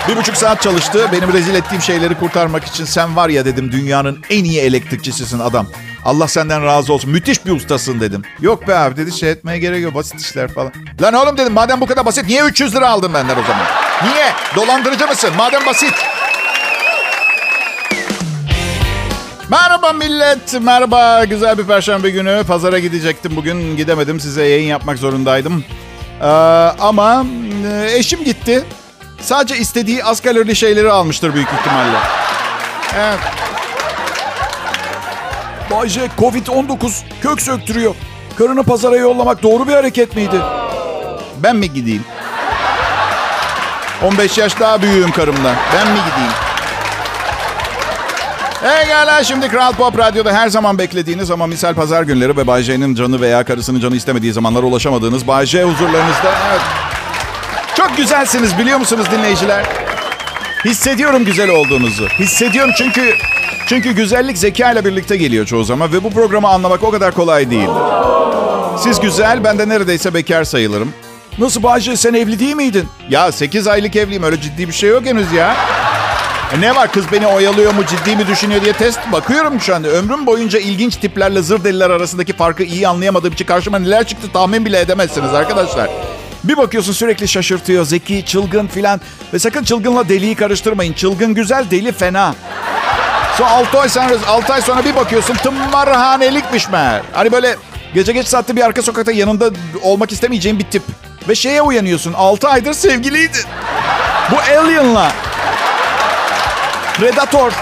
Bir 0.09 0.17
buçuk 0.17 0.37
saat 0.37 0.63
çalıştı. 0.63 1.09
Benim 1.13 1.33
rezil 1.33 1.55
ettiğim 1.55 1.83
şeyleri 1.83 2.15
kurtarmak 2.15 2.65
için 2.65 2.85
sen 2.85 3.17
var 3.17 3.29
ya 3.29 3.45
dedim 3.45 3.73
dünyanın 3.73 4.19
en 4.31 4.45
iyi 4.45 4.61
elektrikçisisin 4.61 5.39
adam. 5.39 5.67
Allah 6.05 6.29
senden 6.29 6.65
razı 6.65 6.93
olsun. 6.93 7.11
Müthiş 7.11 7.47
bir 7.47 7.51
ustasın 7.51 8.01
dedim. 8.01 8.23
Yok 8.41 8.69
be 8.69 8.75
abi 8.75 8.97
dedi 8.97 9.13
şey 9.13 9.31
etmeye 9.31 9.59
gerek 9.59 9.83
yok. 9.83 9.95
Basit 9.95 10.21
işler 10.21 10.49
falan. 10.55 10.73
Lan 11.03 11.15
oğlum 11.15 11.39
dedim 11.39 11.53
madem 11.53 11.81
bu 11.81 11.87
kadar 11.87 12.07
basit 12.07 12.27
niye 12.27 12.43
300 12.43 12.75
lira 12.75 12.89
aldın 12.91 13.15
benden 13.15 13.37
o 13.37 13.43
zaman? 13.43 13.67
Niye? 14.03 14.27
Dolandırıcı 14.57 15.07
mısın? 15.07 15.31
Madem 15.37 15.67
basit. 15.67 15.95
Merhaba 19.51 19.93
millet. 19.93 20.61
Merhaba. 20.61 21.25
Güzel 21.25 21.59
bir 21.59 21.65
perşembe 21.65 22.11
günü. 22.11 22.45
Pazara 22.49 22.79
gidecektim 22.79 23.37
bugün. 23.37 23.77
Gidemedim. 23.77 24.21
Size 24.21 24.45
yayın 24.45 24.69
yapmak 24.69 24.99
zorundaydım. 24.99 25.65
Ee, 26.23 26.27
ama 26.81 27.25
e, 27.73 27.97
eşim 27.97 28.25
gitti. 28.25 28.65
Sadece 29.21 29.57
istediği 29.57 30.05
az 30.05 30.21
kalorili 30.21 30.57
şeyleri 30.57 30.91
almıştır 30.91 31.35
büyük 31.35 31.49
ihtimalle. 31.59 31.99
Evet. 32.99 33.19
Bay 35.71 35.89
J, 35.89 36.09
Covid-19 36.19 36.91
kök 37.23 37.43
söktürüyor. 37.43 37.95
Karını 38.39 38.63
pazara 38.63 38.97
yollamak 38.97 39.43
doğru 39.43 39.69
bir 39.69 39.73
hareket 39.73 40.17
miydi? 40.17 40.41
Ben 41.43 41.57
mi 41.57 41.73
gideyim? 41.73 42.05
15 44.03 44.39
yaş 44.39 44.61
daha 44.61 44.83
büyüğüm 44.83 45.11
karımdan. 45.11 45.55
Ben 45.75 45.87
mi 45.89 45.99
gideyim? 46.11 46.33
Egala 48.63 49.25
şimdi 49.25 49.49
Kral 49.49 49.73
Pop 49.73 49.99
Radyo'da 49.99 50.33
her 50.33 50.49
zaman 50.49 50.79
beklediğiniz 50.79 51.31
ama 51.31 51.47
misal 51.47 51.75
pazar 51.75 52.03
günleri 52.03 52.37
ve 52.37 52.47
Bay 52.47 52.63
J'nin 52.63 52.95
canı 52.95 53.21
veya 53.21 53.45
karısının 53.45 53.81
canı 53.81 53.97
istemediği 53.97 54.33
zamanlara 54.33 54.67
ulaşamadığınız 54.67 55.27
Bay 55.27 55.47
J 55.47 55.63
huzurlarınızda. 55.63 56.35
Evet. 56.51 56.61
Çok 57.77 57.97
güzelsiniz 57.97 58.59
biliyor 58.59 58.79
musunuz 58.79 59.07
dinleyiciler? 59.11 59.67
Hissediyorum 60.65 61.25
güzel 61.25 61.51
olduğunuzu. 61.51 62.09
Hissediyorum 62.09 62.71
çünkü 62.79 63.15
çünkü 63.69 63.91
güzellik 63.93 64.39
zeka 64.39 64.73
ile 64.73 64.85
birlikte 64.85 65.17
geliyor 65.17 65.47
çoğu 65.47 65.65
zaman 65.65 65.93
ve 65.93 66.05
bu 66.05 66.11
programı 66.11 66.49
anlamak 66.49 66.83
o 66.83 66.91
kadar 66.91 67.15
kolay 67.15 67.51
değil. 67.51 67.69
Siz 68.79 69.01
güzel, 69.01 69.45
ben 69.45 69.59
de 69.59 69.69
neredeyse 69.69 70.15
bekar 70.15 70.45
sayılırım. 70.45 70.93
Nasıl 71.39 71.81
J, 71.81 71.97
sen 71.97 72.15
evli 72.15 72.39
değil 72.39 72.57
miydin? 72.57 72.89
Ya 73.11 73.33
8 73.33 73.67
aylık 73.67 73.97
evliyim 73.97 74.23
öyle 74.23 74.41
ciddi 74.41 74.69
bir 74.69 74.73
şey 74.73 74.91
yok 74.91 75.07
henüz 75.07 75.33
ya. 75.33 75.57
E 76.55 76.61
Ne 76.61 76.77
var 76.77 76.93
kız 76.93 77.13
beni 77.13 77.27
oyalıyor 77.27 77.75
mu 77.75 77.87
ciddi 77.87 78.17
mi 78.17 78.27
düşünüyor 78.27 78.63
diye 78.63 78.73
test 78.73 79.01
bakıyorum 79.13 79.61
şu 79.61 79.75
anda. 79.75 79.89
Ömrüm 79.89 80.27
boyunca 80.27 80.59
ilginç 80.59 80.97
tiplerle 80.97 81.43
zır 81.43 81.65
deliler 81.65 81.91
arasındaki 81.91 82.33
farkı 82.33 82.63
iyi 82.63 82.89
anlayamadığım 82.89 83.33
için 83.33 83.45
karşıma 83.45 83.79
neler 83.79 84.07
çıktı 84.07 84.29
tahmin 84.33 84.65
bile 84.65 84.81
edemezsiniz 84.81 85.35
arkadaşlar. 85.35 85.91
Bir 86.45 86.57
bakıyorsun 86.57 86.93
sürekli 86.93 87.29
şaşırtıyor, 87.29 87.85
zeki, 87.85 88.25
çılgın 88.25 88.67
filan. 88.67 89.01
Ve 89.35 89.39
sakın 89.39 89.65
çılgınla 89.65 90.09
deliyi 90.09 90.35
karıştırmayın. 90.35 90.93
Çılgın 90.93 91.35
güzel, 91.35 91.65
deli 91.71 91.93
fena. 91.93 92.35
Sonra 93.37 93.51
6 93.51 93.81
ay 93.81 93.89
sonra, 93.89 94.13
6 94.29 94.53
ay 94.53 94.63
sonra 94.63 94.85
bir 94.85 94.97
bakıyorsun 94.97 95.35
tımarhanelikmiş 95.35 96.71
meğer. 96.71 97.03
Hani 97.13 97.33
böyle 97.33 97.57
gece 97.95 98.13
geç 98.13 98.27
saatte 98.27 98.57
bir 98.57 98.63
arka 98.67 98.83
sokakta 98.83 99.13
yanında 99.13 99.51
olmak 99.83 100.13
istemeyeceğin 100.13 100.59
bir 100.59 100.65
tip. 100.65 100.83
Ve 101.29 101.35
şeye 101.35 101.63
uyanıyorsun 101.63 102.13
6 102.13 102.49
aydır 102.49 102.73
sevgiliydi. 102.73 103.39
Bu 104.31 104.37
alien'la. 104.59 105.13
Predator. 107.01 107.53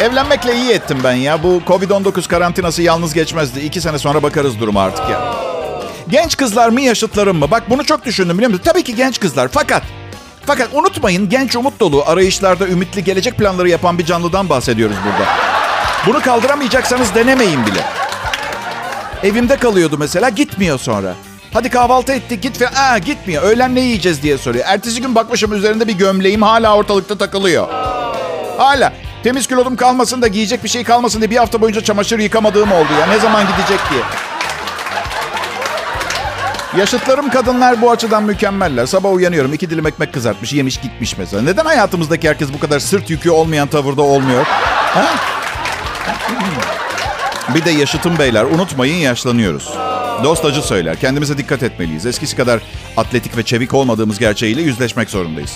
Evlenmekle 0.00 0.54
iyi 0.56 0.70
ettim 0.70 0.98
ben 1.04 1.12
ya. 1.12 1.42
Bu 1.42 1.62
Covid-19 1.66 2.28
karantinası 2.28 2.82
yalnız 2.82 3.14
geçmezdi. 3.14 3.60
İki 3.60 3.80
sene 3.80 3.98
sonra 3.98 4.22
bakarız 4.22 4.60
duruma 4.60 4.82
artık 4.82 5.10
ya. 5.10 5.34
Genç 6.08 6.36
kızlar 6.36 6.68
mı 6.68 6.80
yaşıtlarım 6.80 7.38
mı? 7.38 7.50
Bak 7.50 7.70
bunu 7.70 7.84
çok 7.84 8.04
düşündüm 8.04 8.36
biliyor 8.38 8.50
musun? 8.50 8.64
Tabii 8.64 8.84
ki 8.84 8.94
genç 8.94 9.20
kızlar. 9.20 9.48
Fakat 9.52 9.82
fakat 10.46 10.68
unutmayın 10.72 11.28
genç 11.28 11.56
umut 11.56 11.80
dolu 11.80 12.04
arayışlarda 12.06 12.66
ümitli 12.66 13.04
gelecek 13.04 13.38
planları 13.38 13.68
yapan 13.68 13.98
bir 13.98 14.04
canlıdan 14.04 14.48
bahsediyoruz 14.48 14.96
burada. 15.04 15.30
Bunu 16.06 16.22
kaldıramayacaksanız 16.22 17.14
denemeyin 17.14 17.66
bile. 17.66 17.80
Evimde 19.22 19.56
kalıyordu 19.56 19.96
mesela 19.98 20.28
gitmiyor 20.28 20.78
sonra. 20.78 21.14
Hadi 21.52 21.70
kahvaltı 21.70 22.12
ettik 22.12 22.42
git 22.42 22.58
falan. 22.58 22.72
Aa 22.74 22.98
gitmiyor. 22.98 23.42
Öğlen 23.42 23.74
ne 23.74 23.80
yiyeceğiz 23.80 24.22
diye 24.22 24.38
soruyor. 24.38 24.64
Ertesi 24.68 25.02
gün 25.02 25.14
bakmışım 25.14 25.52
üzerinde 25.52 25.88
bir 25.88 25.98
gömleğim 25.98 26.42
hala 26.42 26.76
ortalıkta 26.76 27.18
takılıyor. 27.18 27.68
Hala. 28.58 28.92
Temiz 29.22 29.46
kilodum 29.46 29.76
kalmasın 29.76 30.22
da 30.22 30.26
giyecek 30.26 30.64
bir 30.64 30.68
şey 30.68 30.84
kalmasın 30.84 31.20
diye 31.20 31.30
bir 31.30 31.36
hafta 31.36 31.60
boyunca 31.60 31.80
çamaşır 31.80 32.18
yıkamadığım 32.18 32.72
oldu 32.72 32.88
ya. 33.00 33.06
Ne 33.06 33.18
zaman 33.18 33.42
gidecek 33.46 33.80
diye. 33.90 34.02
Yaşıtlarım 36.76 37.30
kadınlar 37.30 37.82
bu 37.82 37.90
açıdan 37.90 38.22
mükemmeller. 38.22 38.86
Sabah 38.86 39.12
uyanıyorum 39.12 39.52
iki 39.54 39.70
dilim 39.70 39.86
ekmek 39.86 40.12
kızartmış 40.14 40.52
yemiş 40.52 40.76
gitmiş 40.80 41.18
mesela. 41.18 41.42
Neden 41.42 41.64
hayatımızdaki 41.64 42.28
herkes 42.28 42.52
bu 42.52 42.60
kadar 42.60 42.78
sırt 42.80 43.10
yükü 43.10 43.30
olmayan 43.30 43.68
tavırda 43.68 44.02
olmuyor? 44.02 44.44
Ha? 44.94 45.06
Bir 47.54 47.64
de 47.64 47.70
yaşıtım 47.70 48.18
beyler 48.18 48.44
unutmayın 48.44 48.96
yaşlanıyoruz. 48.96 49.70
Dost 50.24 50.44
acı 50.44 50.62
söyler. 50.62 50.96
Kendimize 51.00 51.38
dikkat 51.38 51.62
etmeliyiz. 51.62 52.06
Eskisi 52.06 52.36
kadar 52.36 52.60
atletik 52.96 53.36
ve 53.36 53.42
çevik 53.42 53.74
olmadığımız 53.74 54.18
gerçeğiyle 54.18 54.62
yüzleşmek 54.62 55.10
zorundayız. 55.10 55.52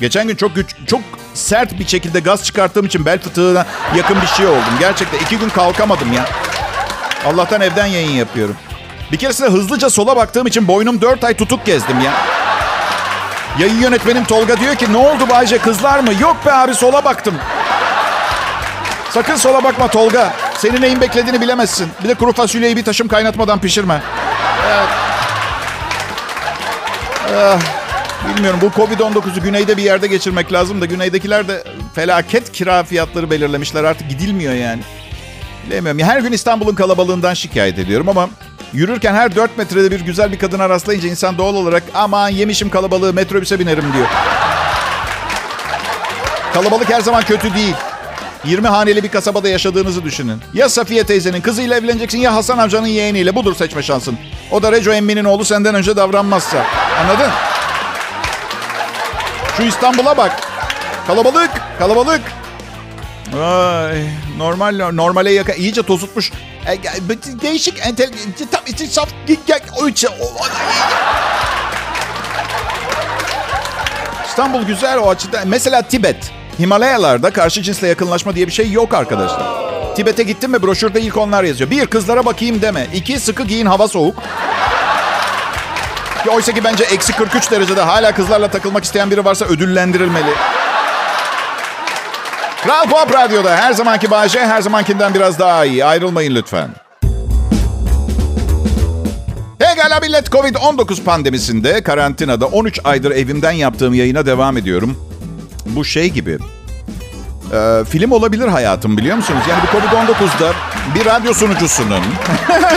Geçen 0.00 0.28
gün 0.28 0.36
çok 0.36 0.54
güç, 0.54 0.76
çok 0.86 1.00
sert 1.34 1.78
bir 1.78 1.86
şekilde 1.86 2.20
gaz 2.20 2.44
çıkarttığım 2.44 2.86
için 2.86 3.06
bel 3.06 3.18
fıtığına 3.18 3.66
yakın 3.96 4.22
bir 4.22 4.26
şey 4.26 4.46
oldum. 4.46 4.74
Gerçekten 4.80 5.18
iki 5.18 5.38
gün 5.38 5.48
kalkamadım 5.48 6.12
ya. 6.12 6.28
Allah'tan 7.26 7.60
evden 7.60 7.86
yayın 7.86 8.12
yapıyorum. 8.12 8.56
Bir 9.12 9.16
keresinde 9.16 9.48
hızlıca 9.48 9.90
sola 9.90 10.16
baktığım 10.16 10.46
için 10.46 10.68
boynum 10.68 11.00
dört 11.00 11.24
ay 11.24 11.34
tutuk 11.34 11.66
gezdim 11.66 12.00
ya. 12.00 12.12
Yayın 13.58 13.80
yönetmenim 13.80 14.24
Tolga 14.24 14.60
diyor 14.60 14.74
ki 14.74 14.92
ne 14.92 14.96
oldu 14.96 15.28
Bayce 15.30 15.58
kızlar 15.58 15.98
mı? 15.98 16.10
Yok 16.20 16.36
be 16.46 16.52
abi 16.52 16.74
sola 16.74 17.04
baktım. 17.04 17.34
Sakın 19.10 19.36
sola 19.36 19.64
bakma 19.64 19.88
Tolga. 19.88 20.32
Senin 20.60 20.82
neyin 20.82 21.00
beklediğini 21.00 21.40
bilemezsin. 21.40 21.88
Bir 22.04 22.08
de 22.08 22.14
kuru 22.14 22.32
fasulyeyi 22.32 22.76
bir 22.76 22.84
taşım 22.84 23.08
kaynatmadan 23.08 23.60
pişirme. 23.60 24.02
Evet. 24.66 24.88
Ah, 27.36 27.60
bilmiyorum 28.28 28.60
bu 28.62 28.66
Covid-19'u 28.66 29.42
güneyde 29.42 29.76
bir 29.76 29.82
yerde 29.82 30.06
geçirmek 30.06 30.52
lazım 30.52 30.80
da 30.80 30.86
güneydekiler 30.86 31.48
de 31.48 31.64
felaket 31.94 32.52
kira 32.52 32.84
fiyatları 32.84 33.30
belirlemişler. 33.30 33.84
Artık 33.84 34.08
gidilmiyor 34.10 34.54
yani. 34.54 34.82
Bilemiyorum. 35.66 36.00
Her 36.00 36.20
gün 36.20 36.32
İstanbul'un 36.32 36.74
kalabalığından 36.74 37.34
şikayet 37.34 37.78
ediyorum 37.78 38.08
ama 38.08 38.28
yürürken 38.72 39.14
her 39.14 39.36
4 39.36 39.58
metrede 39.58 39.90
bir 39.90 40.00
güzel 40.00 40.32
bir 40.32 40.38
kadına 40.38 40.68
rastlayınca 40.68 41.08
insan 41.08 41.38
doğal 41.38 41.54
olarak 41.54 41.82
aman 41.94 42.28
yemişim 42.28 42.70
kalabalığı 42.70 43.14
metrobüse 43.14 43.58
binerim 43.58 43.92
diyor. 43.92 44.06
Kalabalık 46.54 46.90
her 46.90 47.00
zaman 47.00 47.22
kötü 47.22 47.54
değil. 47.54 47.74
20 48.44 48.68
haneli 48.68 49.02
bir 49.02 49.08
kasabada 49.08 49.48
yaşadığınızı 49.48 50.04
düşünün. 50.04 50.40
Ya 50.54 50.68
Safiye 50.68 51.04
teyzenin 51.04 51.40
kızıyla 51.40 51.76
evleneceksin 51.76 52.18
ya 52.18 52.34
Hasan 52.34 52.58
amcanın 52.58 52.86
yeğeniyle. 52.86 53.34
Budur 53.34 53.54
seçme 53.54 53.82
şansın. 53.82 54.18
O 54.50 54.62
da 54.62 54.72
Reco 54.72 54.92
emminin 54.92 55.24
oğlu 55.24 55.44
senden 55.44 55.74
önce 55.74 55.96
davranmazsa. 55.96 56.66
Anladın? 57.00 57.30
Şu 59.56 59.62
İstanbul'a 59.62 60.16
bak. 60.16 60.40
Kalabalık, 61.06 61.50
kalabalık. 61.78 62.20
Ay, 63.42 64.04
normal, 64.36 64.90
normale 64.92 65.32
yakın. 65.32 65.52
iyice 65.52 65.82
tozutmuş. 65.82 66.32
E, 66.66 66.78
Değişik, 67.42 67.86
entel, 67.86 68.10
tam 68.52 68.60
içi 68.66 68.86
saf, 68.86 69.08
İstanbul 74.28 74.62
güzel 74.62 74.98
o 74.98 75.08
açıdan. 75.10 75.48
Mesela 75.48 75.82
Tibet. 75.82 76.39
Himalayalarda 76.60 77.30
karşı 77.30 77.62
cinsle 77.62 77.88
yakınlaşma 77.88 78.34
diye 78.34 78.46
bir 78.46 78.52
şey 78.52 78.70
yok 78.70 78.94
arkadaşlar. 78.94 79.42
Tibet'e 79.96 80.22
gittim 80.22 80.50
mi 80.50 80.62
broşürde 80.62 81.00
ilk 81.00 81.16
onlar 81.16 81.44
yazıyor. 81.44 81.70
Bir, 81.70 81.86
kızlara 81.86 82.24
bakayım 82.24 82.62
deme. 82.62 82.86
İki, 82.94 83.20
sıkı 83.20 83.42
giyin 83.42 83.66
hava 83.66 83.88
soğuk. 83.88 84.16
Ki 86.24 86.30
oysa 86.30 86.52
ki 86.52 86.64
bence 86.64 86.84
eksi 86.84 87.12
43 87.12 87.50
derecede 87.50 87.80
hala 87.80 88.14
kızlarla 88.14 88.48
takılmak 88.48 88.84
isteyen 88.84 89.10
biri 89.10 89.24
varsa 89.24 89.44
ödüllendirilmeli. 89.44 90.30
Kral 92.62 92.88
Pop 92.88 93.14
Radyo'da 93.14 93.56
her 93.56 93.72
zamanki 93.72 94.10
Bahçe 94.10 94.40
her 94.40 94.62
zamankinden 94.62 95.14
biraz 95.14 95.38
daha 95.38 95.64
iyi. 95.64 95.84
Ayrılmayın 95.84 96.34
lütfen. 96.34 96.68
Pekala 99.58 100.00
millet 100.00 100.28
Covid-19 100.28 101.04
pandemisinde 101.04 101.82
karantinada 101.82 102.46
13 102.46 102.80
aydır 102.84 103.10
evimden 103.10 103.52
yaptığım 103.52 103.94
yayına 103.94 104.26
devam 104.26 104.56
ediyorum. 104.56 105.09
Bu 105.66 105.84
şey 105.84 106.10
gibi. 106.10 106.38
Ee, 107.52 107.84
film 107.88 108.12
olabilir 108.12 108.48
hayatım 108.48 108.96
biliyor 108.96 109.16
musunuz? 109.16 109.42
Yani 109.50 109.62
bu 109.62 109.76
Covid-19'da 109.76 110.52
bir 110.94 111.04
radyo 111.04 111.34
sunucusunun 111.34 112.02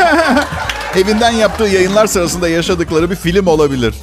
evinden 0.96 1.32
yaptığı 1.32 1.64
yayınlar 1.64 2.08
sırasında 2.08 2.50
yaşadıkları 2.50 3.12
bir 3.12 3.16
film 3.16 3.48
olabilir. 3.48 3.94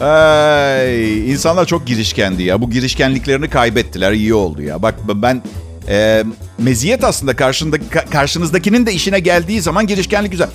Ay, 0.00 1.30
insanlar 1.32 1.66
çok 1.66 1.86
girişkendi 1.86 2.42
ya. 2.42 2.60
Bu 2.60 2.70
girişkenliklerini 2.70 3.50
kaybettiler. 3.50 4.12
İyi 4.12 4.34
oldu 4.34 4.62
ya. 4.62 4.82
Bak 4.82 4.94
ben 5.08 5.42
e, 5.88 6.24
meziyet 6.58 7.04
aslında 7.04 7.36
karşında, 7.36 7.76
karşınızdakinin 8.10 8.86
de 8.86 8.92
işine 8.92 9.20
geldiği 9.20 9.60
zaman 9.60 9.86
girişkenlik 9.86 10.32
güzel. 10.32 10.48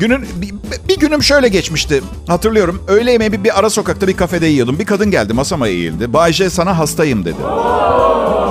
Günün 0.00 0.26
bir, 0.36 0.54
bir 0.88 1.00
günüm 1.00 1.22
şöyle 1.22 1.48
geçmişti. 1.48 2.02
Hatırlıyorum. 2.28 2.82
Öğle 2.88 3.12
yemeği 3.12 3.32
bir, 3.32 3.44
bir 3.44 3.58
ara 3.58 3.70
sokakta 3.70 4.08
bir 4.08 4.16
kafede 4.16 4.46
yiyordum. 4.46 4.78
Bir 4.78 4.84
kadın 4.84 5.10
geldi 5.10 5.32
masama 5.32 5.68
eğildi. 5.68 6.12
Bayce 6.12 6.50
sana 6.50 6.78
hastayım 6.78 7.24
dedi. 7.24 7.36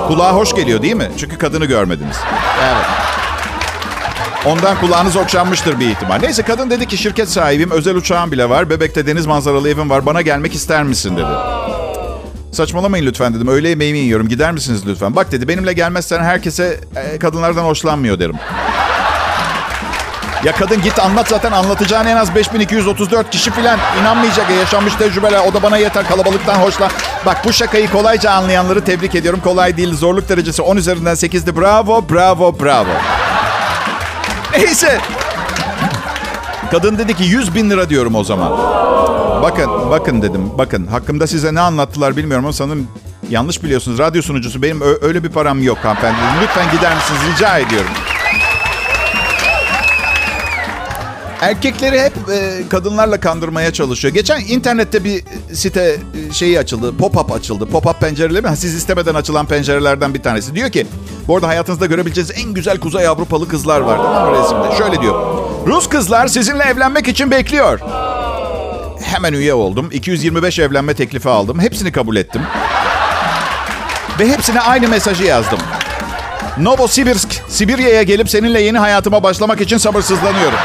Kulağa 0.08 0.32
hoş 0.32 0.54
geliyor 0.54 0.82
değil 0.82 0.94
mi? 0.94 1.10
Çünkü 1.18 1.38
kadını 1.38 1.64
görmediniz. 1.64 2.16
Evet. 2.64 2.86
Ondan 4.46 4.80
kulağınız 4.80 5.16
okşanmıştır 5.16 5.80
bir 5.80 5.88
ihtimal. 5.90 6.18
Neyse 6.22 6.42
kadın 6.42 6.70
dedi 6.70 6.86
ki 6.86 6.96
şirket 6.96 7.28
sahibim, 7.28 7.70
özel 7.70 7.96
uçağım 7.96 8.32
bile 8.32 8.48
var. 8.48 8.70
Bebekte 8.70 9.06
deniz 9.06 9.26
manzaralı 9.26 9.68
evim 9.68 9.90
var. 9.90 10.06
Bana 10.06 10.22
gelmek 10.22 10.54
ister 10.54 10.84
misin 10.84 11.16
dedi. 11.16 11.26
Saçmalamayın 12.52 13.06
lütfen 13.06 13.34
dedim. 13.34 13.48
Öğle 13.48 13.68
yemeğimi 13.68 13.98
yiyorum. 13.98 14.28
Gider 14.28 14.52
misiniz 14.52 14.82
lütfen? 14.86 15.16
Bak 15.16 15.32
dedi 15.32 15.48
benimle 15.48 15.72
gelmezsen 15.72 16.24
herkese 16.24 16.80
e, 16.96 17.18
kadınlardan 17.18 17.64
hoşlanmıyor 17.64 18.18
derim. 18.18 18.36
Ya 20.46 20.52
kadın 20.52 20.82
git 20.82 20.98
anlat 20.98 21.28
zaten 21.28 21.52
anlatacağın 21.52 22.06
en 22.06 22.16
az 22.16 22.34
5234 22.34 23.30
kişi 23.30 23.50
filan 23.50 23.78
inanmayacak 24.00 24.50
ya 24.50 24.56
yaşanmış 24.56 24.94
tecrübeler 24.94 25.40
o 25.48 25.54
da 25.54 25.62
bana 25.62 25.76
yeter 25.76 26.08
kalabalıktan 26.08 26.54
hoşlan. 26.54 26.90
Bak 27.26 27.44
bu 27.44 27.52
şakayı 27.52 27.90
kolayca 27.90 28.30
anlayanları 28.30 28.84
tebrik 28.84 29.14
ediyorum. 29.14 29.40
Kolay 29.44 29.76
değil 29.76 29.94
zorluk 29.94 30.28
derecesi 30.28 30.62
10 30.62 30.76
üzerinden 30.76 31.14
8'di. 31.14 31.56
Bravo 31.60 32.04
bravo 32.10 32.60
bravo. 32.60 32.90
Neyse. 34.52 35.00
Kadın 36.70 36.98
dedi 36.98 37.14
ki 37.14 37.24
100 37.24 37.54
bin 37.54 37.70
lira 37.70 37.90
diyorum 37.90 38.14
o 38.14 38.24
zaman. 38.24 38.52
Bakın, 39.42 39.90
bakın 39.90 40.22
dedim. 40.22 40.50
Bakın 40.58 40.86
hakkımda 40.86 41.26
size 41.26 41.54
ne 41.54 41.60
anlattılar 41.60 42.16
bilmiyorum 42.16 42.44
ama 42.44 42.52
sanırım 42.52 42.88
yanlış 43.30 43.62
biliyorsunuz. 43.62 43.98
Radyo 43.98 44.22
sunucusu 44.22 44.62
benim 44.62 44.80
öyle 45.02 45.24
bir 45.24 45.28
param 45.28 45.62
yok 45.62 45.78
hanımefendi. 45.82 46.16
Lütfen 46.42 46.70
gider 46.72 46.94
misiniz 46.94 47.20
rica 47.34 47.58
ediyorum. 47.58 47.90
Erkekleri 51.40 52.00
hep 52.00 52.12
e, 52.32 52.68
kadınlarla 52.68 53.20
kandırmaya 53.20 53.72
çalışıyor. 53.72 54.14
Geçen 54.14 54.40
internette 54.40 55.04
bir 55.04 55.24
site 55.52 55.80
e, 56.30 56.32
şeyi 56.32 56.58
açıldı. 56.58 56.92
Pop-up 56.98 57.32
açıldı. 57.32 57.64
Pop-up 57.64 58.00
pencereleri 58.00 58.42
mi? 58.42 58.56
Siz 58.56 58.74
istemeden 58.74 59.14
açılan 59.14 59.46
pencerelerden 59.46 60.14
bir 60.14 60.22
tanesi. 60.22 60.54
Diyor 60.54 60.70
ki 60.70 60.86
bu 61.28 61.34
arada 61.36 61.48
hayatınızda 61.48 61.86
görebileceğiniz 61.86 62.32
en 62.36 62.54
güzel 62.54 62.80
Kuzey 62.80 63.06
Avrupalı 63.06 63.48
kızlar 63.48 63.80
var. 63.80 63.96
Tamam 63.96 64.30
mı 64.30 64.38
resimde? 64.42 64.76
Şöyle 64.78 65.02
diyor. 65.02 65.38
Rus 65.66 65.88
kızlar 65.88 66.28
sizinle 66.28 66.62
evlenmek 66.62 67.08
için 67.08 67.30
bekliyor. 67.30 67.80
Hemen 69.02 69.32
üye 69.32 69.54
oldum. 69.54 69.88
225 69.92 70.58
evlenme 70.58 70.94
teklifi 70.94 71.28
aldım. 71.28 71.60
Hepsini 71.60 71.92
kabul 71.92 72.16
ettim. 72.16 72.42
Ve 74.18 74.28
hepsine 74.28 74.60
aynı 74.60 74.88
mesajı 74.88 75.24
yazdım. 75.24 75.58
Novosibirsk, 76.58 77.42
Sibirya'ya 77.48 78.02
gelip 78.02 78.30
seninle 78.30 78.60
yeni 78.60 78.78
hayatıma 78.78 79.22
başlamak 79.22 79.60
için 79.60 79.78
sabırsızlanıyorum. 79.78 80.58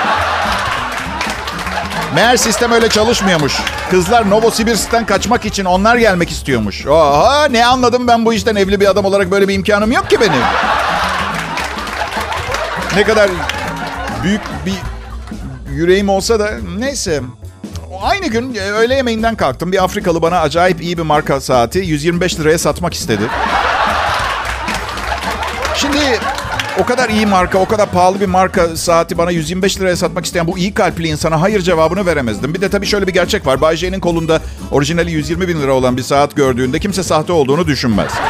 Meğer 2.16 2.38
sistem 2.38 2.72
öyle 2.72 2.90
çalışmıyormuş. 2.90 3.62
Kızlar 3.90 4.30
Novosibirsk'ten 4.30 5.06
kaçmak 5.06 5.46
için 5.46 5.66
onlar 5.66 5.96
gelmek 5.96 6.30
istiyormuş. 6.30 6.88
Oha 6.88 7.46
ne 7.46 7.66
anladım 7.66 8.08
ben 8.08 8.26
bu 8.26 8.34
işten 8.34 8.56
evli 8.56 8.80
bir 8.80 8.90
adam 8.90 9.06
olarak 9.06 9.32
böyle 9.32 9.48
bir 9.48 9.54
imkanım 9.54 9.92
yok 9.92 10.10
ki 10.10 10.20
benim. 10.22 10.42
Ne 12.96 13.04
kadar 13.04 13.30
büyük 14.24 14.42
bir 14.66 14.76
yüreğim 15.74 16.10
olsa 16.10 16.40
da 16.40 16.50
neyse. 16.78 17.22
Aynı 18.02 18.28
gün 18.28 18.56
e, 18.56 18.60
öğle 18.72 18.96
yemeğinden 18.96 19.36
kalktım. 19.36 19.72
Bir 19.72 19.84
Afrikalı 19.84 20.22
bana 20.22 20.40
acayip 20.40 20.82
iyi 20.82 20.98
bir 20.98 21.04
marka 21.04 21.42
saati 21.42 21.80
125 21.80 22.40
liraya 22.40 22.58
satmak 22.58 22.94
istedi. 22.94 23.24
Şimdi 25.76 26.20
o 26.80 26.86
kadar 26.86 27.10
iyi 27.10 27.26
marka, 27.26 27.58
o 27.58 27.66
kadar 27.66 27.92
pahalı 27.92 28.20
bir 28.20 28.26
marka 28.26 28.76
saati 28.76 29.18
bana 29.18 29.32
125 29.32 29.80
liraya 29.80 29.96
satmak 29.96 30.26
isteyen 30.26 30.48
bu 30.48 30.58
iyi 30.58 30.74
kalpli 30.74 31.08
insana 31.08 31.42
hayır 31.42 31.62
cevabını 31.62 32.06
veremezdim. 32.06 32.54
Bir 32.54 32.62
de 32.62 32.70
tabii 32.70 32.86
şöyle 32.86 33.08
bir 33.08 33.14
gerçek 33.14 33.46
var. 33.48 33.62
Bay 33.62 33.78
J'nin 33.78 34.00
kolunda 34.00 34.42
orijinali 34.72 35.12
120 35.12 35.48
bin 35.48 35.62
lira 35.62 35.74
olan 35.74 35.98
bir 35.98 36.02
saat 36.02 36.36
gördüğünde 36.36 36.80
kimse 36.80 37.04
sahte 37.04 37.34
olduğunu 37.34 37.68
düşünmez. 37.68 38.12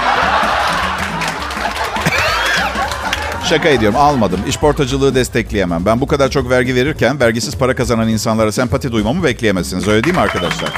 Şaka 3.49 3.69
ediyorum 3.69 3.97
almadım. 3.99 4.39
İşportacılığı 4.47 5.15
destekleyemem. 5.15 5.85
Ben 5.85 6.01
bu 6.01 6.07
kadar 6.07 6.29
çok 6.29 6.49
vergi 6.49 6.75
verirken 6.75 7.19
vergisiz 7.19 7.55
para 7.57 7.75
kazanan 7.75 8.07
insanlara 8.09 8.51
sempati 8.51 8.91
duymamı 8.91 9.23
bekleyemezsiniz. 9.23 9.87
Öyle 9.87 10.03
değil 10.03 10.15
mi 10.15 10.21
arkadaşlar? 10.21 10.69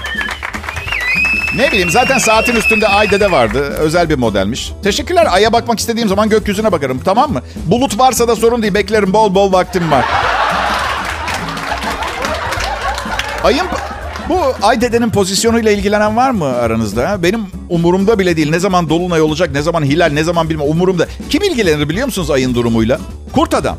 Ne 1.55 1.71
bileyim 1.71 1.89
zaten 1.89 2.17
saatin 2.17 2.55
üstünde 2.55 2.87
ay 2.87 3.11
dede 3.11 3.31
vardı. 3.31 3.59
Özel 3.59 4.09
bir 4.09 4.17
modelmiş. 4.17 4.71
Teşekkürler. 4.83 5.27
Ay'a 5.31 5.53
bakmak 5.53 5.79
istediğim 5.79 6.09
zaman 6.09 6.29
gökyüzüne 6.29 6.71
bakarım. 6.71 7.01
Tamam 7.05 7.31
mı? 7.31 7.41
Bulut 7.65 7.99
varsa 7.99 8.27
da 8.27 8.35
sorun 8.35 8.61
değil. 8.61 8.73
Beklerim. 8.73 9.13
Bol 9.13 9.35
bol 9.35 9.53
vaktim 9.53 9.91
var. 9.91 10.05
Ayın 13.43 13.65
bu 14.29 14.39
ay 14.61 14.81
dedenin 14.81 15.09
pozisyonuyla 15.09 15.71
ilgilenen 15.71 16.17
var 16.17 16.31
mı 16.31 16.45
aranızda? 16.45 17.23
Benim 17.23 17.45
umurumda 17.69 18.19
bile 18.19 18.37
değil. 18.37 18.49
Ne 18.49 18.59
zaman 18.59 18.89
dolunay 18.89 19.21
olacak, 19.21 19.49
ne 19.53 19.61
zaman 19.61 19.83
hilal, 19.83 20.11
ne 20.11 20.23
zaman 20.23 20.49
bilmem 20.49 20.67
umurumda. 20.67 21.07
Kim 21.29 21.43
ilgilenir 21.43 21.89
biliyor 21.89 22.05
musunuz 22.05 22.31
ayın 22.31 22.55
durumuyla? 22.55 22.99
Kurt 23.33 23.53
adam. 23.53 23.77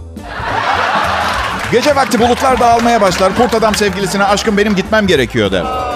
Gece 1.72 1.96
vakti 1.96 2.20
bulutlar 2.20 2.60
dağılmaya 2.60 3.00
başlar. 3.00 3.36
Kurt 3.36 3.54
adam 3.54 3.74
sevgilisine 3.74 4.24
aşkım 4.24 4.56
benim 4.56 4.74
gitmem 4.76 5.06
gerekiyor 5.06 5.52
der. 5.52 5.93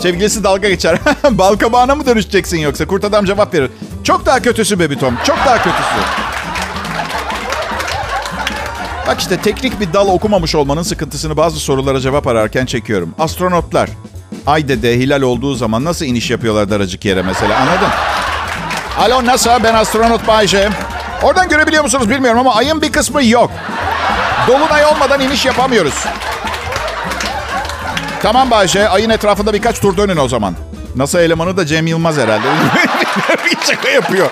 Sevgilisi 0.00 0.44
dalga 0.44 0.68
geçer. 0.68 0.98
Bal 1.30 1.56
kabağına 1.56 1.94
mı 1.94 2.06
dönüşeceksin 2.06 2.58
yoksa? 2.58 2.86
Kurt 2.86 3.04
adam 3.04 3.24
cevap 3.24 3.54
verir. 3.54 3.70
Çok 4.04 4.26
daha 4.26 4.40
kötüsü 4.42 4.78
Baby 4.78 4.94
Tom. 4.94 5.14
Çok 5.26 5.36
daha 5.36 5.56
kötüsü. 5.56 5.94
Bak 9.06 9.20
işte 9.20 9.36
teknik 9.36 9.80
bir 9.80 9.92
dal 9.92 10.08
okumamış 10.08 10.54
olmanın 10.54 10.82
sıkıntısını 10.82 11.36
bazı 11.36 11.60
sorulara 11.60 12.00
cevap 12.00 12.26
ararken 12.26 12.66
çekiyorum. 12.66 13.14
Astronotlar 13.18 13.90
ay 14.46 14.68
dede 14.68 14.98
hilal 14.98 15.22
olduğu 15.22 15.54
zaman 15.54 15.84
nasıl 15.84 16.06
iniş 16.06 16.30
yapıyorlar 16.30 16.70
daracık 16.70 17.04
yere 17.04 17.22
mesela 17.22 17.56
anladın? 17.58 17.88
Alo 18.98 19.26
NASA 19.26 19.62
ben 19.64 19.74
astronot 19.74 20.28
Bayce. 20.28 20.68
Oradan 21.22 21.48
görebiliyor 21.48 21.82
musunuz 21.82 22.10
bilmiyorum 22.10 22.38
ama 22.40 22.54
ayın 22.54 22.82
bir 22.82 22.92
kısmı 22.92 23.24
yok. 23.24 23.50
Dolunay 24.48 24.84
olmadan 24.84 25.20
iniş 25.20 25.46
yapamıyoruz. 25.46 26.04
Tamam 28.24 28.50
Bayce, 28.50 28.88
ayın 28.88 29.10
etrafında 29.10 29.52
birkaç 29.52 29.80
tur 29.80 29.96
dönün 29.96 30.16
o 30.16 30.28
zaman. 30.28 30.54
NASA 30.96 31.20
elemanı 31.20 31.56
da 31.56 31.66
Cem 31.66 31.86
Yılmaz 31.86 32.16
herhalde. 32.16 32.46
bir 33.44 33.66
şaka 33.66 33.88
yapıyor. 33.88 34.30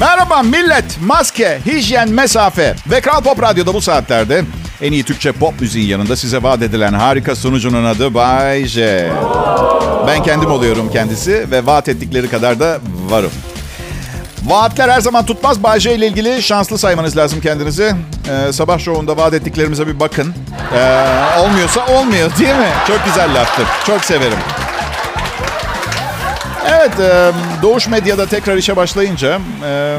Merhaba 0.00 0.42
millet. 0.42 0.84
Maske, 1.06 1.60
hijyen, 1.66 2.08
mesafe 2.08 2.74
ve 2.90 3.00
Kral 3.00 3.22
Pop 3.22 3.42
Radyo'da 3.42 3.74
bu 3.74 3.80
saatlerde 3.80 4.44
en 4.80 4.92
iyi 4.92 5.04
Türkçe 5.04 5.32
pop 5.32 5.60
müziğin 5.60 5.88
yanında 5.88 6.16
size 6.16 6.42
vaat 6.42 6.62
edilen 6.62 6.92
harika 6.92 7.36
sunucunun 7.36 7.84
adı 7.84 8.14
Bay 8.14 8.64
J. 8.64 9.08
Ben 10.06 10.22
kendim 10.22 10.50
oluyorum 10.50 10.90
kendisi 10.92 11.50
ve 11.50 11.66
vaat 11.66 11.88
ettikleri 11.88 12.28
kadar 12.28 12.60
da 12.60 12.78
varım. 13.10 13.32
Vaatler 14.48 14.88
her 14.88 15.00
zaman 15.00 15.26
tutmaz. 15.26 15.62
Bay 15.62 15.80
J 15.80 15.94
ile 15.94 16.06
ilgili 16.06 16.42
şanslı 16.42 16.78
saymanız 16.78 17.16
lazım 17.16 17.40
kendinizi. 17.40 17.94
Ee, 18.30 18.52
sabah 18.52 18.78
şovunda 18.78 19.16
vaat 19.16 19.34
ettiklerimize 19.34 19.86
bir 19.86 20.00
bakın. 20.00 20.34
Ee, 20.74 21.04
olmuyorsa 21.40 21.86
olmuyor 21.86 22.30
değil 22.38 22.54
mi? 22.54 22.70
Çok 22.86 23.04
güzel 23.04 23.34
laftır. 23.34 23.66
Çok 23.86 24.04
severim. 24.04 24.38
Evet, 26.68 27.00
e, 27.00 27.32
Doğuş 27.62 27.88
Medya'da 27.88 28.26
tekrar 28.26 28.56
işe 28.56 28.76
başlayınca 28.76 29.40
e, 29.64 29.98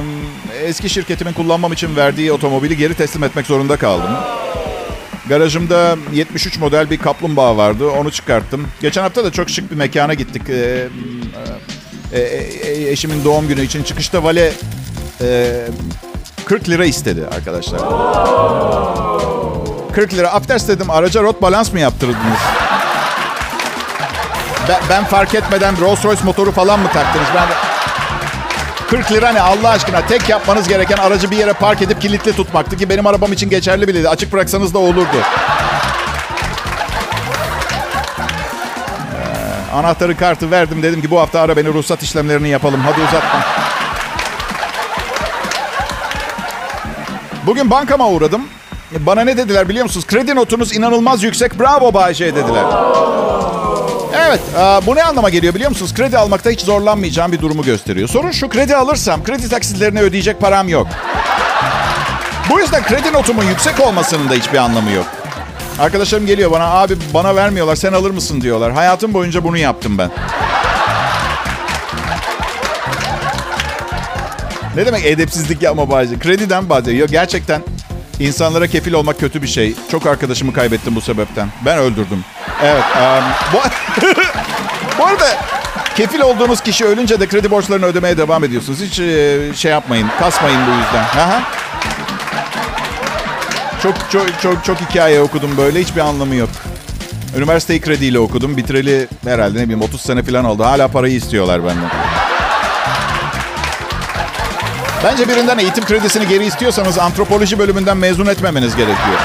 eski 0.63 0.89
şirketimin 0.89 1.33
kullanmam 1.33 1.73
için 1.73 1.95
verdiği 1.95 2.31
otomobili 2.31 2.77
geri 2.77 2.93
teslim 2.93 3.23
etmek 3.23 3.45
zorunda 3.45 3.77
kaldım. 3.77 4.11
Garajımda 5.29 5.95
73 6.13 6.59
model 6.59 6.89
bir 6.89 6.97
kaplumbağa 6.97 7.57
vardı. 7.57 7.89
Onu 7.89 8.11
çıkarttım. 8.11 8.67
Geçen 8.81 9.01
hafta 9.01 9.23
da 9.23 9.31
çok 9.31 9.49
şık 9.49 9.71
bir 9.71 9.75
mekana 9.75 10.13
gittik. 10.13 10.41
E, 12.13 12.19
e, 12.19 12.71
e, 12.71 12.91
eşimin 12.91 13.23
doğum 13.23 13.47
günü 13.47 13.61
için 13.61 13.83
çıkışta 13.83 14.23
vale 14.23 14.51
e, 15.21 15.51
40 16.45 16.69
lira 16.69 16.85
istedi 16.85 17.21
arkadaşlar. 17.35 17.79
40 19.93 20.13
lira. 20.13 20.33
Apters 20.33 20.67
dedim 20.67 20.89
araca 20.89 21.23
rot 21.23 21.41
balans 21.41 21.73
mı 21.73 21.79
yaptırdınız? 21.79 22.39
Ben, 24.69 24.81
ben 24.89 25.03
fark 25.03 25.35
etmeden 25.35 25.81
Rolls 25.81 26.05
Royce 26.05 26.23
motoru 26.23 26.51
falan 26.51 26.79
mı 26.79 26.87
taktınız? 26.93 27.27
Ben 27.35 27.47
40 28.89 29.11
lira 29.11 29.31
ne 29.31 29.41
Allah 29.41 29.69
aşkına? 29.69 30.07
Tek 30.07 30.29
yapmanız 30.29 30.67
gereken 30.67 30.97
aracı 30.97 31.31
bir 31.31 31.37
yere 31.37 31.53
park 31.53 31.81
edip 31.81 32.01
kilitli 32.01 32.33
tutmaktı 32.33 32.77
ki 32.77 32.89
benim 32.89 33.07
arabam 33.07 33.33
için 33.33 33.49
geçerli 33.49 33.87
bile. 33.87 34.09
Açık 34.09 34.33
bıraksanız 34.33 34.73
da 34.73 34.79
olurdu. 34.79 35.17
Anahtarı 39.73 40.17
kartı 40.17 40.51
verdim. 40.51 40.83
Dedim 40.83 41.01
ki 41.01 41.11
bu 41.11 41.19
hafta 41.19 41.39
ara 41.41 41.57
beni 41.57 41.67
ruhsat 41.67 42.03
işlemlerini 42.03 42.49
yapalım. 42.49 42.81
Hadi 42.81 43.01
uzatma. 43.01 43.45
Bugün 47.45 47.71
bankama 47.71 48.09
uğradım. 48.09 48.41
Bana 48.91 49.21
ne 49.21 49.37
dediler 49.37 49.69
biliyor 49.69 49.85
musunuz? 49.85 50.07
Kredi 50.07 50.35
notunuz 50.35 50.75
inanılmaz 50.75 51.23
yüksek. 51.23 51.59
Bravo 51.59 51.93
Bayce 51.93 52.35
dediler. 52.35 52.63
Evet, 54.13 54.39
bu 54.85 54.95
ne 54.95 55.03
anlama 55.03 55.29
geliyor 55.29 55.55
biliyor 55.55 55.69
musunuz? 55.69 55.93
Kredi 55.93 56.17
almakta 56.17 56.49
hiç 56.49 56.61
zorlanmayacağım 56.61 57.31
bir 57.31 57.41
durumu 57.41 57.63
gösteriyor. 57.63 58.07
Sorun 58.09 58.31
şu, 58.31 58.49
kredi 58.49 58.75
alırsam 58.75 59.23
kredi 59.23 59.49
taksitlerini 59.49 60.01
ödeyecek 60.01 60.41
param 60.41 60.69
yok. 60.69 60.87
Bu 62.49 62.59
yüzden 62.59 62.83
kredi 62.83 63.13
notumun 63.13 63.43
yüksek 63.43 63.79
olmasının 63.79 64.29
da 64.29 64.33
hiçbir 64.33 64.57
anlamı 64.57 64.91
yok. 64.91 65.05
Arkadaşlarım 65.79 66.25
geliyor 66.25 66.51
bana, 66.51 66.65
abi 66.65 66.93
bana 67.13 67.35
vermiyorlar, 67.35 67.75
sen 67.75 67.93
alır 67.93 68.11
mısın 68.11 68.41
diyorlar. 68.41 68.71
Hayatım 68.71 69.13
boyunca 69.13 69.43
bunu 69.43 69.57
yaptım 69.57 69.97
ben. 69.97 70.11
ne 74.75 74.85
demek 74.85 75.05
edepsizlik 75.05 75.61
yapma 75.61 75.89
bazı? 75.89 76.19
Krediden 76.19 76.69
bazı. 76.69 76.93
Yok 76.93 77.09
gerçekten 77.09 77.61
insanlara 78.19 78.67
kefil 78.67 78.93
olmak 78.93 79.19
kötü 79.19 79.41
bir 79.41 79.47
şey. 79.47 79.75
Çok 79.91 80.05
arkadaşımı 80.05 80.53
kaybettim 80.53 80.95
bu 80.95 81.01
sebepten. 81.01 81.47
Ben 81.65 81.77
öldürdüm. 81.77 82.25
Evet. 82.63 82.83
Um, 82.95 83.23
bu, 83.53 83.57
bu 84.99 85.05
arada 85.05 85.27
kefil 85.95 86.19
olduğunuz 86.19 86.61
kişi 86.61 86.85
ölünce 86.85 87.19
de 87.19 87.27
kredi 87.27 87.51
borçlarını 87.51 87.85
ödemeye 87.85 88.17
devam 88.17 88.43
ediyorsunuz. 88.43 88.81
Hiç 88.81 88.99
e, 88.99 89.37
şey 89.55 89.71
yapmayın, 89.71 90.07
kasmayın 90.19 90.59
bu 90.67 90.71
yüzden. 90.71 91.03
Aha. 91.21 91.41
Çok 93.83 93.95
çok 94.11 94.41
çok 94.41 94.65
çok 94.65 94.81
hikaye 94.81 95.21
okudum 95.21 95.57
böyle 95.57 95.81
hiçbir 95.81 96.01
anlamı 96.01 96.35
yok. 96.35 96.49
Üniversiteyi 97.37 97.81
krediyle 97.81 98.19
okudum. 98.19 98.57
Bitireli 98.57 99.07
herhalde 99.23 99.59
ne 99.59 99.63
bileyim 99.63 99.81
30 99.81 100.01
sene 100.01 100.23
falan 100.23 100.45
oldu. 100.45 100.63
Hala 100.63 100.87
parayı 100.87 101.15
istiyorlar 101.15 101.63
benden. 101.63 101.89
Bence 105.03 105.27
birinden 105.27 105.57
eğitim 105.57 105.85
kredisini 105.85 106.27
geri 106.27 106.45
istiyorsanız 106.45 106.99
antropoloji 106.99 107.59
bölümünden 107.59 107.97
mezun 107.97 108.25
etmemeniz 108.25 108.75
gerekiyor. 108.75 109.19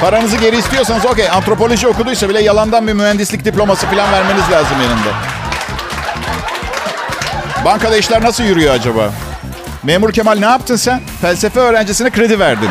Paranızı 0.00 0.36
geri 0.36 0.56
istiyorsanız 0.56 1.06
okey 1.06 1.30
antropoloji 1.30 1.88
okuduysa 1.88 2.28
bile 2.28 2.42
yalandan 2.42 2.86
bir 2.86 2.92
mühendislik 2.92 3.44
diploması 3.44 3.86
falan 3.86 4.12
vermeniz 4.12 4.50
lazım 4.50 4.76
yanında. 4.82 5.10
Bankada 7.64 7.96
işler 7.96 8.22
nasıl 8.22 8.44
yürüyor 8.44 8.74
acaba? 8.74 9.10
Memur 9.82 10.12
Kemal 10.12 10.38
ne 10.38 10.44
yaptın 10.46 10.76
sen? 10.76 11.00
Felsefe 11.20 11.60
öğrencisine 11.60 12.10
kredi 12.10 12.38
verdin. 12.38 12.68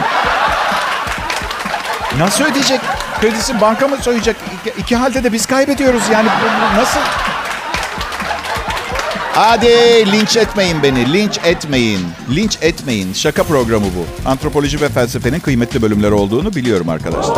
Nasıl 2.18 2.44
ödeyecek? 2.44 2.80
Kredisi 3.22 3.62
banka 3.62 3.88
mı 3.88 3.98
soyacak? 4.02 4.36
İki, 4.62 4.80
iki 4.82 4.96
halde 4.96 5.24
de 5.24 5.34
biz 5.34 5.46
kaybediyoruz 5.46 6.04
yani. 6.12 6.28
Nasıl? 6.76 7.00
Hadi 9.34 9.68
linç 10.12 10.38
etmeyin 10.38 10.84
beni. 10.84 11.14
Linç 11.14 11.40
etmeyin. 11.44 12.00
Linç 12.36 12.58
etmeyin. 12.62 13.14
Şaka 13.14 13.44
programı 13.44 13.86
bu. 13.86 14.30
Antropoloji 14.30 14.82
ve 14.82 14.90
felsefenin 14.90 15.40
kıymetli 15.40 15.82
bölümleri 15.82 16.14
olduğunu 16.14 16.54
biliyorum 16.56 16.90
arkadaşlar. 16.90 17.36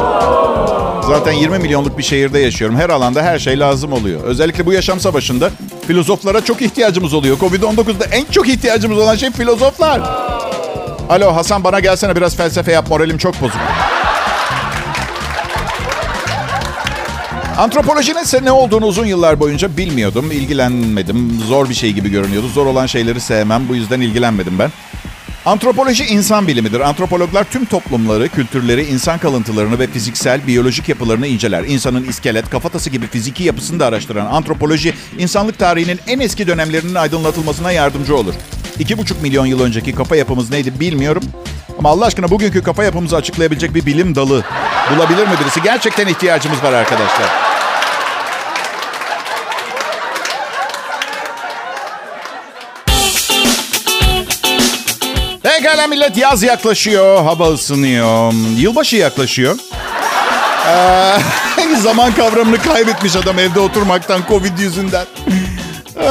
Zaten 1.08 1.32
20 1.32 1.60
milyonluk 1.60 1.98
bir 1.98 2.04
şehirde 2.04 2.40
yaşıyorum. 2.40 2.78
Her 2.78 2.90
alanda 2.90 3.24
her 3.24 3.40
şey 3.40 3.60
lazım 3.60 3.94
oluyor. 3.94 4.24
Özellikle 4.24 4.66
bu 4.66 4.74
yaşam 4.74 5.00
savaşında 5.00 5.50
filozoflara 5.88 6.46
çok 6.46 6.62
ihtiyacımız 6.62 7.14
oluyor. 7.14 7.38
Covid-19'da 7.38 8.06
en 8.06 8.26
çok 8.26 8.50
ihtiyacımız 8.50 8.98
olan 8.98 9.16
şey 9.16 9.32
filozoflar. 9.32 10.02
Alo 11.10 11.36
Hasan 11.36 11.64
bana 11.64 11.80
gelsene 11.80 12.16
biraz 12.16 12.36
felsefe 12.36 12.72
yap. 12.72 12.90
Moralim 12.90 13.18
çok 13.18 13.42
bozuk. 13.42 13.62
Antropolojinin 17.58 18.46
ne 18.46 18.52
olduğunu 18.52 18.86
uzun 18.86 19.06
yıllar 19.06 19.40
boyunca 19.40 19.78
bilmiyordum. 19.78 20.32
ilgilenmedim. 20.32 21.40
Zor 21.48 21.70
bir 21.70 21.74
şey 21.74 21.92
gibi 21.92 22.10
görünüyordu. 22.10 22.48
Zor 22.48 22.66
olan 22.66 22.86
şeyleri 22.86 23.20
sevmem. 23.20 23.70
Bu 23.70 23.76
yüzden 23.76 24.02
ilgilenmedim 24.02 24.60
ben. 24.60 24.72
Antropoloji 25.46 26.06
insan 26.06 26.48
bilimidir. 26.48 26.80
Antropologlar 26.80 27.44
tüm 27.44 27.66
toplumları, 27.66 28.30
kültürleri, 28.30 28.84
insan 28.86 29.20
kalıntılarını 29.20 29.80
ve 29.80 29.88
fiziksel, 29.88 30.48
biyolojik 30.48 30.90
yapılarını 30.90 31.28
inceler. 31.28 31.64
İnsanın 31.64 32.04
iskelet, 32.04 32.50
kafatası 32.50 32.90
gibi 32.90 33.08
fiziki 33.08 33.44
yapısını 33.44 33.80
da 33.80 33.86
araştıran 33.86 34.26
antropoloji, 34.26 34.94
insanlık 35.18 35.60
tarihinin 35.60 36.00
en 36.08 36.20
eski 36.20 36.48
dönemlerinin 36.48 36.96
aydınlatılmasına 36.96 37.72
yardımcı 37.72 38.16
olur. 38.16 38.34
İki 38.80 38.98
buçuk 38.98 39.22
milyon 39.22 39.46
yıl 39.46 39.62
önceki 39.62 39.96
kafa 39.96 40.16
yapımız 40.16 40.50
neydi 40.50 40.80
bilmiyorum. 40.80 41.24
Ama 41.80 41.90
Allah 41.90 42.06
aşkına 42.06 42.30
bugünkü 42.30 42.64
kafa 42.64 42.84
yapımızı 42.84 43.16
açıklayabilecek 43.16 43.76
bir 43.76 43.86
bilim 43.86 44.16
dalı 44.16 44.44
bulabilir 44.96 45.28
mi 45.28 45.34
birisi? 45.42 45.62
Gerçekten 45.64 46.08
ihtiyacımız 46.08 46.64
var 46.64 46.74
arkadaşlar. 46.74 47.53
Pekala 55.64 55.88
millet 55.88 56.18
yaz 56.18 56.44
yaklaşıyor, 56.44 57.24
hava 57.24 57.50
ısınıyor, 57.54 58.34
yılbaşı 58.58 58.96
yaklaşıyor. 58.96 59.58
Ee, 60.68 61.76
zaman 61.82 62.14
kavramını 62.16 62.62
kaybetmiş 62.62 63.16
adam 63.16 63.40
evde 63.40 63.60
oturmaktan 63.60 64.22
Covid 64.28 64.58
yüzünden. 64.58 65.06
Ee, 65.98 66.06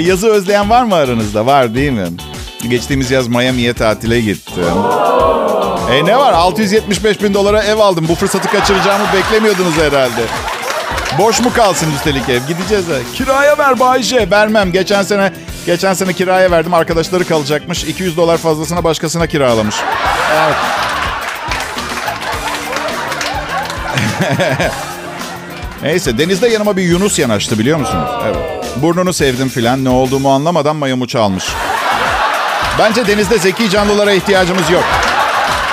yazı 0.00 0.28
özleyen 0.28 0.70
var 0.70 0.82
mı 0.82 0.94
aranızda? 0.94 1.46
Var 1.46 1.74
değil 1.74 1.92
mi? 1.92 2.06
Geçtiğimiz 2.68 3.10
yaz 3.10 3.28
Miami'ye 3.28 3.74
tatile 3.74 4.20
gittim. 4.20 4.64
E 5.92 6.04
ne 6.04 6.18
var? 6.18 6.32
675 6.32 7.22
bin 7.22 7.34
dolara 7.34 7.62
ev 7.62 7.78
aldım. 7.78 8.06
Bu 8.08 8.14
fırsatı 8.14 8.48
kaçıracağımı 8.50 9.04
beklemiyordunuz 9.14 9.76
herhalde. 9.78 10.22
Boş 11.18 11.40
mu 11.40 11.52
kalsın 11.52 11.92
üstelik 11.94 12.28
ev? 12.28 12.40
Gideceğiz. 12.48 12.88
Ha. 12.88 12.92
Kiraya 13.14 13.58
ver 13.58 13.80
Bayşe. 13.80 14.30
Vermem. 14.30 14.72
Geçen 14.72 15.02
sene 15.02 15.32
geçen 15.66 15.94
sene 15.94 16.12
kiraya 16.12 16.50
verdim. 16.50 16.74
Arkadaşları 16.74 17.24
kalacakmış. 17.24 17.84
200 17.84 18.16
dolar 18.16 18.36
fazlasına 18.38 18.84
başkasına 18.84 19.26
kiralamış. 19.26 19.76
Evet. 20.34 20.56
Neyse 25.82 26.18
denizde 26.18 26.48
yanıma 26.48 26.76
bir 26.76 26.82
Yunus 26.82 27.18
yanaştı 27.18 27.58
biliyor 27.58 27.78
musunuz? 27.78 28.10
Evet. 28.24 28.36
Burnunu 28.76 29.12
sevdim 29.12 29.48
filan 29.48 29.84
ne 29.84 29.88
olduğumu 29.88 30.32
anlamadan 30.32 30.76
mayomu 30.76 31.06
çalmış. 31.06 31.44
Bence 32.78 33.06
denizde 33.06 33.38
zeki 33.38 33.70
canlılara 33.70 34.12
ihtiyacımız 34.12 34.70
yok. 34.70 34.84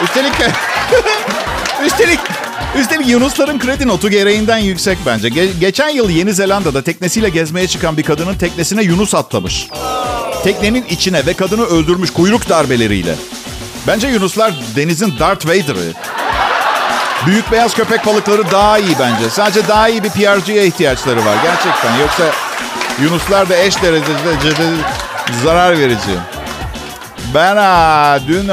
Üstelik 0.03 0.33
üstelik 1.85 2.19
üstelik 2.75 3.07
Yunusların 3.07 3.59
kredi 3.59 3.87
notu 3.87 4.09
gereğinden 4.09 4.57
yüksek 4.57 4.97
bence. 5.05 5.27
Ge- 5.27 5.59
geçen 5.59 5.89
yıl 5.89 6.09
Yeni 6.09 6.33
Zelanda'da 6.33 6.81
teknesiyle 6.83 7.29
gezmeye 7.29 7.67
çıkan 7.67 7.97
bir 7.97 8.03
kadının 8.03 8.35
teknesine 8.35 8.83
Yunus 8.83 9.15
atlamış. 9.15 9.67
Teknenin 10.43 10.85
içine 10.89 11.25
ve 11.25 11.33
kadını 11.33 11.63
öldürmüş 11.65 12.09
kuyruk 12.13 12.49
darbeleriyle. 12.49 13.15
Bence 13.87 14.07
Yunuslar 14.07 14.53
denizin 14.75 15.13
Darth 15.19 15.45
Vader'ı. 15.47 15.93
Büyük 17.25 17.51
beyaz 17.51 17.73
köpek 17.73 18.05
balıkları 18.05 18.51
daha 18.51 18.77
iyi 18.77 18.95
bence. 18.99 19.29
Sadece 19.29 19.67
daha 19.67 19.89
iyi 19.89 20.03
bir 20.03 20.09
PRG'ye 20.09 20.67
ihtiyaçları 20.67 21.25
var 21.25 21.35
gerçekten. 21.43 21.99
Yoksa 21.99 22.23
Yunuslar 23.01 23.49
da 23.49 23.57
eş 23.57 23.81
derecede 23.83 24.75
zarar 25.43 25.79
verici. 25.79 26.11
Ben 27.33 27.55
ha, 27.55 28.19
dün 28.27 28.47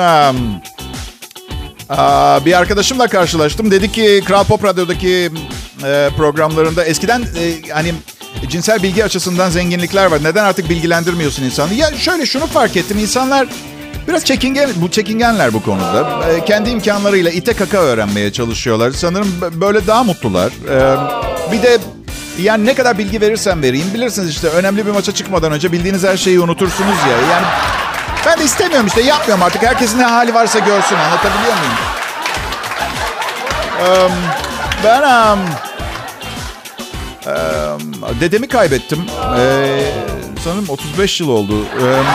a, 1.88 2.44
bir 2.44 2.58
arkadaşımla 2.58 3.08
karşılaştım. 3.08 3.70
Dedi 3.70 3.92
ki 3.92 4.22
Kral 4.26 4.44
Pop 4.44 4.64
Radyo'daki 4.64 5.30
e, 5.84 6.08
programlarında 6.16 6.84
eskiden 6.84 7.22
e, 7.22 7.70
hani 7.72 7.94
cinsel 8.48 8.82
bilgi 8.82 9.04
açısından 9.04 9.50
zenginlikler 9.50 10.06
var. 10.06 10.24
Neden 10.24 10.44
artık 10.44 10.70
bilgilendirmiyorsun 10.70 11.42
insanı? 11.42 11.74
Ya 11.74 11.90
şöyle 11.98 12.26
şunu 12.26 12.46
fark 12.46 12.76
ettim. 12.76 12.98
İnsanlar 12.98 13.48
biraz 14.08 14.24
çekingen, 14.24 14.70
bu 14.76 14.90
çekingenler 14.90 15.52
bu 15.52 15.62
konuda. 15.62 16.24
E, 16.32 16.44
kendi 16.44 16.70
imkanlarıyla 16.70 17.30
ite 17.30 17.52
kaka 17.52 17.78
öğrenmeye 17.78 18.32
çalışıyorlar. 18.32 18.90
Sanırım 18.90 19.28
böyle 19.52 19.86
daha 19.86 20.04
mutlular. 20.04 20.52
E, 20.70 20.96
bir 21.52 21.62
de 21.62 21.78
yani 22.42 22.66
ne 22.66 22.74
kadar 22.74 22.98
bilgi 22.98 23.20
verirsem 23.20 23.62
vereyim 23.62 23.86
bilirsiniz 23.94 24.30
işte 24.30 24.48
önemli 24.48 24.86
bir 24.86 24.90
maça 24.90 25.12
çıkmadan 25.14 25.52
önce 25.52 25.72
bildiğiniz 25.72 26.04
her 26.04 26.16
şeyi 26.16 26.40
unutursunuz 26.40 26.96
ya. 27.10 27.30
Yani 27.30 27.46
ben 28.26 28.38
de 28.38 28.44
istemiyorum 28.44 28.86
işte 28.86 29.00
yapmıyorum 29.02 29.44
artık. 29.44 29.62
Herkesin 29.62 29.98
ne 29.98 30.04
hali 30.04 30.34
varsa 30.34 30.58
görsün. 30.58 30.96
Anlatabiliyor 30.96 31.54
muyum? 31.58 31.72
Um, 33.80 34.12
ben 34.84 35.02
um, 35.02 35.40
um, 37.26 38.20
dedemi 38.20 38.48
kaybettim. 38.48 39.06
Ee, 39.38 39.92
sanırım 40.44 40.68
35 40.68 41.20
yıl 41.20 41.28
oldu. 41.28 41.52
Um, 41.52 42.06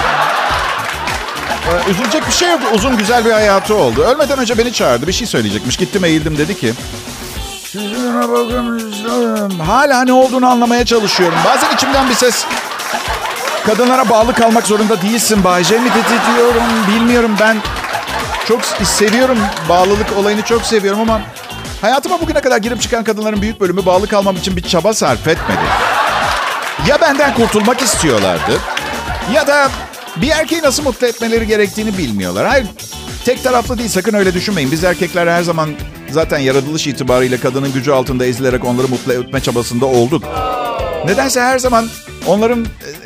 üzülecek 1.90 2.28
bir 2.28 2.32
şey 2.32 2.52
yok. 2.52 2.60
Uzun 2.74 2.98
güzel 2.98 3.26
bir 3.26 3.32
hayatı 3.32 3.76
oldu. 3.76 4.04
Ölmeden 4.04 4.40
önce 4.40 4.58
beni 4.58 4.74
çağırdı. 4.74 5.08
Bir 5.08 5.14
şey 5.14 5.28
söyleyecekmiş. 5.28 5.78
Gittim 5.78 6.06
eğildim 6.06 6.38
dedi 6.38 6.60
ki. 6.60 6.74
Hala 9.68 10.04
ne 10.04 10.14
olduğunu 10.14 10.48
anlamaya 10.48 10.86
çalışıyorum. 10.86 11.38
Bazen 11.46 11.76
içimden 11.76 12.10
bir 12.10 12.16
ses 12.16 12.46
Kadınlara 13.66 14.10
bağlı 14.10 14.34
kalmak 14.34 14.68
zorunda 14.68 15.02
değilsin 15.02 15.44
Bayce 15.44 15.80
mi 15.80 15.90
dedi 15.90 16.36
diyorum. 16.36 16.64
Bilmiyorum 16.88 17.32
ben 17.40 17.58
çok 18.48 18.66
seviyorum 18.84 19.38
bağlılık 19.70 20.18
olayını 20.18 20.42
çok 20.42 20.62
seviyorum 20.62 21.02
ama 21.02 21.22
Hayatıma 21.82 22.22
bugüne 22.22 22.42
kadar 22.42 22.58
girip 22.58 22.82
çıkan 22.82 23.04
kadınların 23.04 23.42
büyük 23.42 23.60
bölümü 23.62 23.86
bağlı 23.86 24.08
kalmam 24.08 24.36
için 24.36 24.58
bir 24.58 24.62
çaba 24.62 24.94
sarf 24.94 25.28
etmedi. 25.28 25.62
Ya 26.88 27.02
benden 27.02 27.34
kurtulmak 27.34 27.82
istiyorlardı 27.82 28.60
ya 29.34 29.48
da 29.48 29.70
bir 30.16 30.30
erkeği 30.30 30.62
nasıl 30.62 30.84
mutlu 30.84 31.08
etmeleri 31.08 31.48
gerektiğini 31.48 31.98
bilmiyorlar. 31.98 32.48
Hayır 32.48 32.68
tek 33.26 33.44
taraflı 33.44 33.78
değil 33.78 33.90
sakın 33.90 34.14
öyle 34.14 34.34
düşünmeyin. 34.34 34.72
Biz 34.72 34.84
erkekler 34.84 35.28
her 35.28 35.44
zaman 35.44 35.70
zaten 36.10 36.40
yaratılış 36.40 36.88
itibariyle 36.88 37.38
kadının 37.38 37.74
gücü 37.74 37.92
altında 37.92 38.26
ezilerek 38.26 38.66
onları 38.66 38.88
mutlu 38.88 39.14
etme 39.14 39.42
çabasında 39.42 39.86
olduk. 39.86 40.24
Nedense 41.06 41.42
her 41.42 41.60
zaman 41.60 41.88
onların 42.28 42.66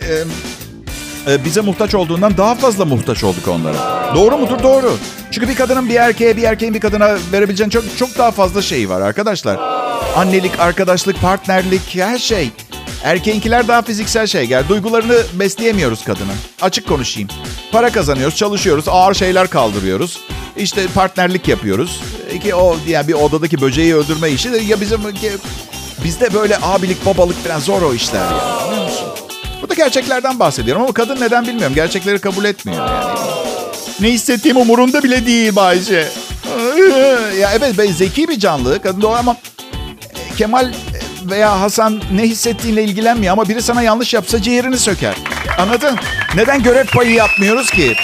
e, 0.10 1.34
e, 1.34 1.46
bize 1.46 1.62
muhtaç 1.62 1.96
olduğundan 1.96 2.38
daha 2.38 2.56
fazla 2.56 2.86
muhtaç 2.86 3.24
olduk 3.24 3.48
onlara. 3.48 4.12
Doğru 4.16 4.38
mudur? 4.38 4.64
Doğru. 4.64 4.98
Çünkü 5.32 5.48
bir 5.48 5.56
kadının 5.56 5.90
bir 5.90 5.96
erkeğe, 5.96 6.38
bir 6.38 6.44
erkeğin 6.44 6.74
bir 6.74 6.80
kadına 6.80 7.18
verebileceğin 7.32 7.70
çok 7.70 7.84
çok 7.98 8.18
daha 8.18 8.32
fazla 8.32 8.62
şey 8.62 8.90
var 8.90 9.02
arkadaşlar. 9.02 9.60
Annelik, 10.16 10.60
arkadaşlık, 10.60 11.22
partnerlik, 11.22 11.96
her 11.96 12.20
şey. 12.20 12.50
Erkeğinkiler 13.04 13.68
daha 13.68 13.82
fiziksel 13.82 14.28
şeyler. 14.28 14.70
Duygularını 14.70 15.18
besleyemiyoruz 15.34 16.04
kadının. 16.04 16.36
Açık 16.62 16.88
konuşayım. 16.88 17.30
Para 17.72 17.92
kazanıyoruz, 17.92 18.36
çalışıyoruz, 18.36 18.86
ağır 18.88 19.14
şeyler 19.14 19.48
kaldırıyoruz. 19.48 20.20
İşte 20.58 20.88
partnerlik 20.96 21.48
yapıyoruz. 21.48 22.02
Ki 22.44 22.56
o 22.56 22.78
yani 22.88 23.08
bir 23.08 23.14
odadaki 23.14 23.62
böceği 23.62 23.96
öldürme 23.96 24.30
işi 24.30 24.54
de 24.54 24.58
ya 24.58 24.82
bizim 24.82 25.02
bizde 26.06 26.34
böyle 26.34 26.58
abilik, 26.62 27.06
babalık 27.06 27.44
falan 27.44 27.60
zor 27.60 27.82
o 27.82 27.94
işler 27.94 28.20
ya. 28.20 28.42
Anlıyor 28.42 28.84
musun? 28.84 29.08
Bu 29.62 29.70
da 29.70 29.74
gerçeklerden 29.74 30.40
bahsediyorum 30.40 30.84
ama 30.84 30.94
kadın 30.94 31.22
neden 31.22 31.48
bilmiyorum. 31.48 31.76
Gerçekleri 31.76 32.20
kabul 32.20 32.46
etmiyor 32.46 32.88
yani. 32.88 33.20
Ne 34.00 34.10
hissettiğim 34.10 34.58
umurunda 34.58 35.04
bile 35.04 35.26
değil 35.26 35.56
Bayce. 35.56 35.96
ya 37.40 37.52
evet 37.54 37.74
ben 37.78 37.92
zeki 37.92 38.28
bir 38.28 38.40
canlı 38.40 38.82
kadın 38.82 39.02
o 39.02 39.10
ama 39.10 39.36
Kemal 40.38 40.74
veya 41.24 41.62
Hasan 41.62 42.02
ne 42.14 42.22
hissettiğinle 42.22 42.84
ilgilenmiyor 42.84 43.34
ama 43.34 43.50
biri 43.50 43.62
sana 43.62 43.82
yanlış 43.82 44.14
yapsa 44.14 44.42
ciğerini 44.42 44.78
söker. 44.78 45.16
Anladın? 45.58 45.98
Neden 46.36 46.64
görev 46.64 46.86
payı 46.86 47.12
yapmıyoruz 47.12 47.72
ki? 47.72 47.96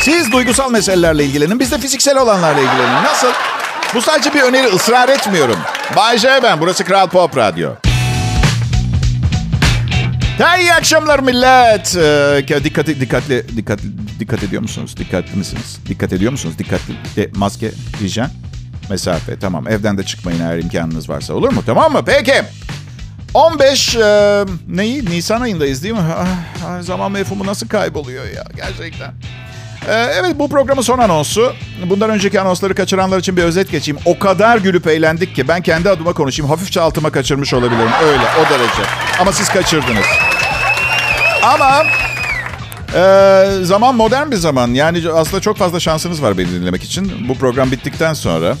Siz 0.00 0.32
duygusal 0.32 0.70
meselelerle 0.70 1.24
ilgilenin, 1.24 1.60
biz 1.60 1.72
de 1.72 1.78
fiziksel 1.78 2.18
olanlarla 2.18 2.60
ilgilenin. 2.60 3.02
Nasıl? 3.04 3.28
Bu 3.94 4.02
sadece 4.02 4.34
bir 4.34 4.42
öneri, 4.42 4.66
ısrar 4.66 5.08
etmiyorum. 5.08 5.56
Bay 5.96 6.18
J 6.18 6.40
ben, 6.42 6.60
burası 6.60 6.84
Kral 6.84 7.08
Pop 7.08 7.36
Radyo. 7.36 7.70
Hey, 10.38 10.62
iyi 10.62 10.72
akşamlar 10.74 11.18
millet. 11.18 11.96
Ee, 11.96 12.64
dikkatli, 12.64 13.00
dikkatli, 13.00 13.56
dikkatli, 13.56 13.88
dikkat 14.20 14.42
ediyor 14.42 14.62
musunuz? 14.62 14.96
Dikkatli 14.96 15.36
misiniz? 15.36 15.78
Dikkat 15.88 16.12
ediyor 16.12 16.32
musunuz? 16.32 16.58
Dikkatli. 16.58 16.94
De, 17.16 17.30
maske, 17.34 17.70
hijyen, 18.00 18.30
mesafe. 18.90 19.38
Tamam, 19.38 19.68
evden 19.68 19.98
de 19.98 20.02
çıkmayın 20.02 20.40
eğer 20.40 20.58
imkanınız 20.58 21.08
varsa. 21.08 21.34
Olur 21.34 21.52
mu? 21.52 21.62
Tamam 21.66 21.92
mı? 21.92 22.02
Peki. 22.06 22.42
15 23.34 23.96
e, 23.96 24.00
neyi? 24.68 25.04
Nisan 25.04 25.40
ayındayız 25.40 25.82
değil 25.82 25.94
mi? 25.94 26.00
Ah, 26.66 26.82
zaman 26.82 27.12
mefhumu 27.12 27.46
nasıl 27.46 27.68
kayboluyor 27.68 28.24
ya 28.24 28.44
gerçekten. 28.56 29.12
E, 29.88 29.94
evet 29.94 30.38
bu 30.38 30.48
programın 30.48 30.82
son 30.82 30.98
anonsu. 30.98 31.52
Bundan 31.86 32.10
önceki 32.10 32.40
anonsları 32.40 32.74
kaçıranlar 32.74 33.18
için 33.18 33.36
bir 33.36 33.42
özet 33.42 33.70
geçeyim. 33.70 34.00
O 34.04 34.18
kadar 34.18 34.58
gülüp 34.58 34.86
eğlendik 34.86 35.34
ki 35.36 35.48
ben 35.48 35.62
kendi 35.62 35.90
adıma 35.90 36.12
konuşayım. 36.12 36.50
Hafifçe 36.50 36.80
altıma 36.80 37.10
kaçırmış 37.10 37.54
olabilirim. 37.54 37.90
Öyle 38.02 38.22
o 38.40 38.50
derece. 38.50 38.82
Ama 39.20 39.32
siz 39.32 39.48
kaçırdınız. 39.48 40.06
Ama 41.42 41.82
e, 42.94 43.44
zaman 43.62 43.94
modern 43.94 44.30
bir 44.30 44.36
zaman. 44.36 44.68
Yani 44.68 45.02
aslında 45.14 45.40
çok 45.40 45.56
fazla 45.56 45.80
şansınız 45.80 46.22
var 46.22 46.38
beni 46.38 46.48
dinlemek 46.52 46.84
için. 46.84 47.28
Bu 47.28 47.34
program 47.34 47.70
bittikten 47.70 48.14
sonra 48.14 48.56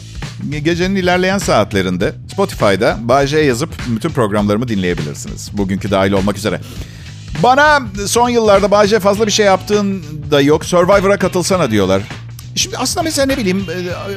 gecenin 0.62 0.96
ilerleyen 0.96 1.38
saatlerinde 1.38 2.12
Spotify'da 2.32 2.96
Bay 3.00 3.26
J 3.26 3.38
yazıp 3.38 3.70
bütün 3.86 4.10
programlarımı 4.10 4.68
dinleyebilirsiniz. 4.68 5.50
Bugünkü 5.52 5.90
dahil 5.90 6.12
olmak 6.12 6.36
üzere. 6.36 6.60
Bana 7.42 7.80
son 8.06 8.28
yıllarda 8.28 8.86
J 8.86 9.00
fazla 9.00 9.26
bir 9.26 9.32
şey 9.32 9.46
yaptığın 9.46 10.04
da 10.30 10.40
yok. 10.40 10.64
Survivor'a 10.64 11.18
katılsana 11.18 11.70
diyorlar. 11.70 12.02
Şimdi 12.56 12.76
aslında 12.76 13.02
mesela 13.02 13.26
ne 13.26 13.36
bileyim 13.36 13.66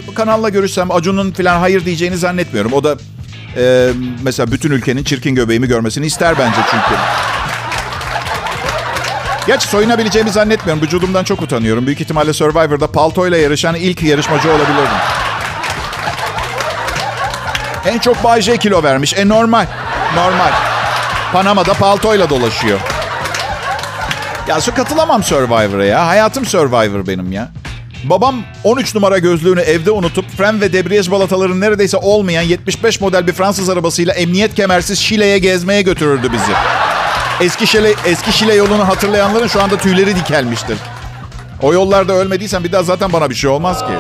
e, 0.10 0.14
kanalla 0.14 0.50
görüşsem 0.50 0.92
Acun'un 0.92 1.32
falan 1.32 1.60
hayır 1.60 1.86
diyeceğini 1.86 2.18
zannetmiyorum. 2.18 2.74
O 2.74 2.84
da 2.84 2.98
e, 3.58 3.90
mesela 4.24 4.52
bütün 4.52 4.72
ülkenin 4.72 5.04
çirkin 5.04 5.36
göbeğimi 5.36 5.68
görmesini 5.68 6.06
ister 6.06 6.38
bence 6.40 6.58
çünkü. 6.72 7.02
Gerçi 9.48 9.68
soyunabileceğimi 9.68 10.30
zannetmiyorum. 10.32 10.84
Vücudumdan 10.84 11.24
çok 11.24 11.42
utanıyorum. 11.42 11.86
Büyük 11.86 12.02
ihtimalle 12.02 12.34
Survivor'da 12.34 12.88
paltoyla 12.88 13.38
yarışan 13.38 13.76
ilk 13.76 14.04
yarışmacı 14.04 14.50
olabilirdim. 14.50 14.98
En 17.86 18.00
çok 18.00 18.24
Bay 18.24 18.42
J 18.42 18.58
kilo 18.58 18.84
vermiş. 18.84 19.14
E 19.14 19.28
normal. 19.30 19.66
Normal. 20.16 20.52
Panama'da 21.34 21.74
paltoyla 21.74 22.30
dolaşıyor. 22.30 22.80
Ya 24.52 24.60
katılamam 24.60 25.24
Survivor'a 25.24 25.86
ya. 25.86 26.08
Hayatım 26.08 26.46
Survivor 26.46 27.08
benim 27.08 27.32
ya. 27.32 27.52
Babam 28.04 28.36
13 28.64 28.96
numara 28.96 29.18
gözlüğünü 29.18 29.62
evde 29.62 29.92
unutup 29.92 30.30
fren 30.38 30.62
ve 30.62 30.74
debriyaj 30.74 31.12
balataları 31.12 31.62
neredeyse 31.62 31.98
olmayan 31.98 32.42
75 32.42 33.02
model 33.02 33.28
bir 33.28 33.34
Fransız 33.34 33.70
arabasıyla 33.70 34.14
emniyet 34.14 34.56
kemersiz 34.56 35.00
Şile'ye 35.00 35.40
gezmeye 35.40 35.82
götürürdü 35.82 36.32
bizi. 36.34 36.52
Eski 37.42 37.68
Şile, 37.68 37.94
eski 38.06 38.34
Şile 38.34 38.54
yolunu 38.54 38.88
hatırlayanların 38.88 39.48
şu 39.48 39.62
anda 39.64 39.78
tüyleri 39.78 40.16
dikelmiştir. 40.16 40.78
O 41.62 41.74
yollarda 41.74 42.14
ölmediysen 42.14 42.64
bir 42.64 42.72
daha 42.72 42.84
zaten 42.84 43.14
bana 43.14 43.30
bir 43.30 43.36
şey 43.36 43.50
olmaz 43.50 43.80
ki. 43.80 43.94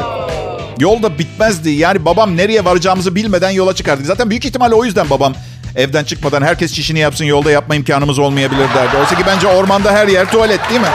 Yol 0.80 1.04
da 1.04 1.20
bitmezdi. 1.20 1.70
Yani 1.70 2.06
babam 2.06 2.38
nereye 2.38 2.66
varacağımızı 2.66 3.16
bilmeden 3.16 3.50
yola 3.50 3.76
çıkardı. 3.76 4.04
Zaten 4.04 4.30
büyük 4.30 4.46
ihtimalle 4.46 4.76
o 4.76 4.86
yüzden 4.86 5.10
babam 5.10 5.34
evden 5.76 6.04
çıkmadan 6.04 6.42
herkes 6.42 6.74
çişini 6.74 7.00
yapsın 7.00 7.26
yolda 7.26 7.52
yapma 7.52 7.76
imkanımız 7.76 8.20
olmayabilir 8.20 8.68
derdi. 8.76 8.98
Oysa 8.98 9.16
ki 9.16 9.24
bence 9.28 9.48
ormanda 9.48 9.92
her 9.92 10.08
yer 10.08 10.32
tuvalet 10.32 10.70
değil 10.70 10.82
mi? 10.82 10.88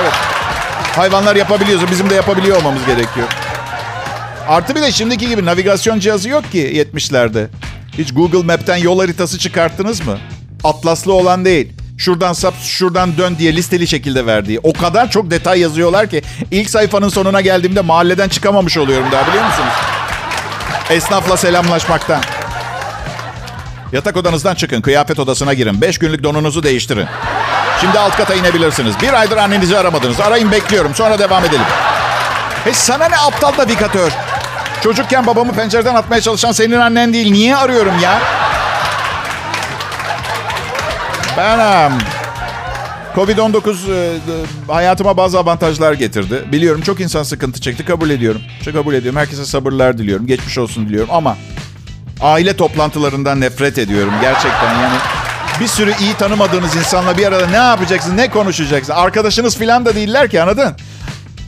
Evet. 0.00 0.12
Hayvanlar 0.96 1.36
yapabiliyorsa 1.36 1.90
bizim 1.90 2.10
de 2.10 2.14
yapabiliyor 2.14 2.56
olmamız 2.56 2.86
gerekiyor. 2.86 3.26
Artı 4.48 4.74
bir 4.74 4.82
de 4.82 4.92
şimdiki 4.92 5.28
gibi 5.28 5.44
navigasyon 5.46 5.98
cihazı 5.98 6.28
yok 6.28 6.52
ki 6.52 6.86
70'lerde. 6.94 7.46
Hiç 7.98 8.14
Google 8.14 8.42
Map'ten 8.42 8.76
yol 8.76 9.00
haritası 9.00 9.38
çıkarttınız 9.38 10.06
mı? 10.06 10.18
Atlaslı 10.64 11.12
olan 11.12 11.44
değil. 11.44 11.72
Şuradan 11.98 12.32
sap, 12.32 12.54
şuradan 12.62 13.18
dön 13.18 13.36
diye 13.38 13.56
listeli 13.56 13.86
şekilde 13.86 14.26
verdiği. 14.26 14.60
O 14.62 14.72
kadar 14.72 15.10
çok 15.10 15.30
detay 15.30 15.60
yazıyorlar 15.60 16.10
ki 16.10 16.22
ilk 16.50 16.70
sayfanın 16.70 17.08
sonuna 17.08 17.40
geldiğimde 17.40 17.80
mahalleden 17.80 18.28
çıkamamış 18.28 18.76
oluyorum 18.76 19.06
daha 19.12 19.28
biliyor 19.28 19.44
musunuz? 19.44 19.72
Esnafla 20.90 21.36
selamlaşmaktan. 21.36 22.22
Yatak 23.94 24.16
odanızdan 24.16 24.54
çıkın, 24.54 24.80
kıyafet 24.80 25.18
odasına 25.18 25.54
girin. 25.54 25.80
Beş 25.80 25.98
günlük 25.98 26.22
donunuzu 26.22 26.62
değiştirin. 26.62 27.06
Şimdi 27.80 27.98
alt 27.98 28.16
kata 28.16 28.34
inebilirsiniz. 28.34 28.94
Bir 29.02 29.12
aydır 29.12 29.36
annenizi 29.36 29.78
aramadınız. 29.78 30.20
Arayın 30.20 30.52
bekliyorum. 30.52 30.94
Sonra 30.94 31.18
devam 31.18 31.44
edelim. 31.44 31.66
He 32.64 32.72
sana 32.72 33.08
ne 33.08 33.16
aptal 33.16 33.52
navigatör? 33.58 34.12
Çocukken 34.82 35.26
babamı 35.26 35.52
pencereden 35.52 35.94
atmaya 35.94 36.20
çalışan 36.20 36.52
senin 36.52 36.80
annen 36.80 37.12
değil. 37.12 37.32
Niye 37.32 37.56
arıyorum 37.56 37.94
ya? 38.02 38.22
Ben 41.36 41.88
um, 41.88 41.98
Covid-19 43.14 43.92
e, 43.92 44.72
hayatıma 44.72 45.16
bazı 45.16 45.38
avantajlar 45.38 45.92
getirdi. 45.92 46.44
Biliyorum 46.52 46.80
çok 46.80 47.00
insan 47.00 47.22
sıkıntı 47.22 47.60
çekti. 47.60 47.84
Kabul 47.84 48.10
ediyorum. 48.10 48.40
Çok 48.64 48.74
kabul 48.74 48.94
ediyorum. 48.94 49.20
Herkese 49.20 49.44
sabırlar 49.44 49.98
diliyorum. 49.98 50.26
Geçmiş 50.26 50.58
olsun 50.58 50.88
diliyorum. 50.88 51.10
Ama 51.12 51.36
aile 52.24 52.56
toplantılarından 52.56 53.40
nefret 53.40 53.78
ediyorum. 53.78 54.12
Gerçekten 54.20 54.74
yani 54.80 54.96
bir 55.60 55.66
sürü 55.66 55.92
iyi 56.00 56.14
tanımadığınız 56.14 56.76
insanla 56.76 57.18
bir 57.18 57.26
arada 57.26 57.46
ne 57.46 57.56
yapacaksın, 57.56 58.16
ne 58.16 58.30
konuşacaksın? 58.30 58.92
Arkadaşınız 58.92 59.58
falan 59.58 59.84
da 59.84 59.94
değiller 59.94 60.30
ki 60.30 60.42
anladın? 60.42 60.76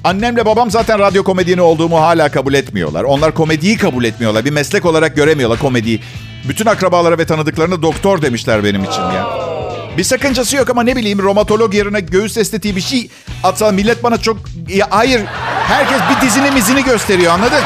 Annemle 0.05 0.47
babam 0.47 0.71
zaten 0.71 0.99
radyo 0.99 1.25
komedyeni 1.25 1.61
olduğumu 1.61 2.01
hala 2.01 2.29
kabul 2.29 2.55
etmiyorlar. 2.55 3.05
Onlar 3.05 3.35
komediyi 3.35 3.77
kabul 3.77 4.05
etmiyorlar. 4.05 4.45
Bir 4.45 4.51
meslek 4.51 4.87
olarak 4.87 5.17
göremiyorlar 5.17 5.59
komediyi. 5.59 6.01
Bütün 6.49 6.67
akrabalara 6.67 7.19
ve 7.19 7.27
tanıdıklarına 7.27 7.83
doktor 7.83 8.23
demişler 8.23 8.65
benim 8.65 8.85
için 8.85 9.03
ya. 9.03 9.27
Bir 9.99 10.05
sakıncası 10.05 10.57
yok 10.57 10.71
ama 10.71 10.83
ne 10.83 10.97
bileyim 10.97 11.19
romatolog 11.19 11.75
yerine 11.75 12.01
göğüs 12.01 12.37
estetiği 12.37 12.77
bir 12.77 12.81
şey 12.81 13.11
atsa 13.45 13.73
millet 13.73 14.03
bana 14.05 14.19
çok... 14.19 14.39
Ya 14.69 14.87
hayır 14.91 15.21
herkes 15.69 15.99
bir 16.11 16.27
dizini 16.27 16.51
mizini 16.51 16.85
gösteriyor 16.85 17.33
anladın? 17.33 17.63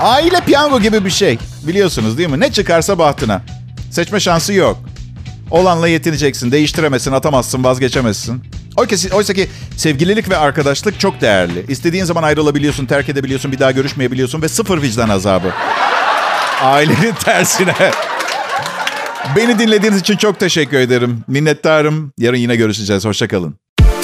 Aile 0.00 0.40
piyango 0.40 0.80
gibi 0.80 1.04
bir 1.04 1.10
şey. 1.10 1.38
Biliyorsunuz 1.62 2.18
değil 2.18 2.28
mi? 2.28 2.40
Ne 2.40 2.52
çıkarsa 2.52 2.98
bahtına. 2.98 3.42
Seçme 3.90 4.20
şansı 4.20 4.52
yok. 4.52 4.78
Olanla 5.50 5.88
yetineceksin. 5.88 6.52
Değiştiremezsin, 6.52 7.12
atamazsın, 7.12 7.64
vazgeçemezsin. 7.64 8.42
Oysa, 9.12 9.34
ki 9.34 9.48
sevgililik 9.76 10.30
ve 10.30 10.36
arkadaşlık 10.36 11.00
çok 11.00 11.20
değerli. 11.20 11.64
İstediğin 11.68 12.04
zaman 12.04 12.22
ayrılabiliyorsun, 12.22 12.86
terk 12.86 13.08
edebiliyorsun, 13.08 13.52
bir 13.52 13.58
daha 13.58 13.70
görüşmeyebiliyorsun 13.72 14.42
ve 14.42 14.48
sıfır 14.48 14.82
vicdan 14.82 15.08
azabı. 15.08 15.52
Ailenin 16.62 17.14
tersine. 17.24 17.74
Beni 19.36 19.58
dinlediğiniz 19.58 20.00
için 20.00 20.16
çok 20.16 20.40
teşekkür 20.40 20.78
ederim. 20.78 21.24
Minnettarım. 21.28 22.12
Yarın 22.18 22.36
yine 22.36 22.56
görüşeceğiz. 22.56 23.04
Hoşçakalın. 23.04 23.67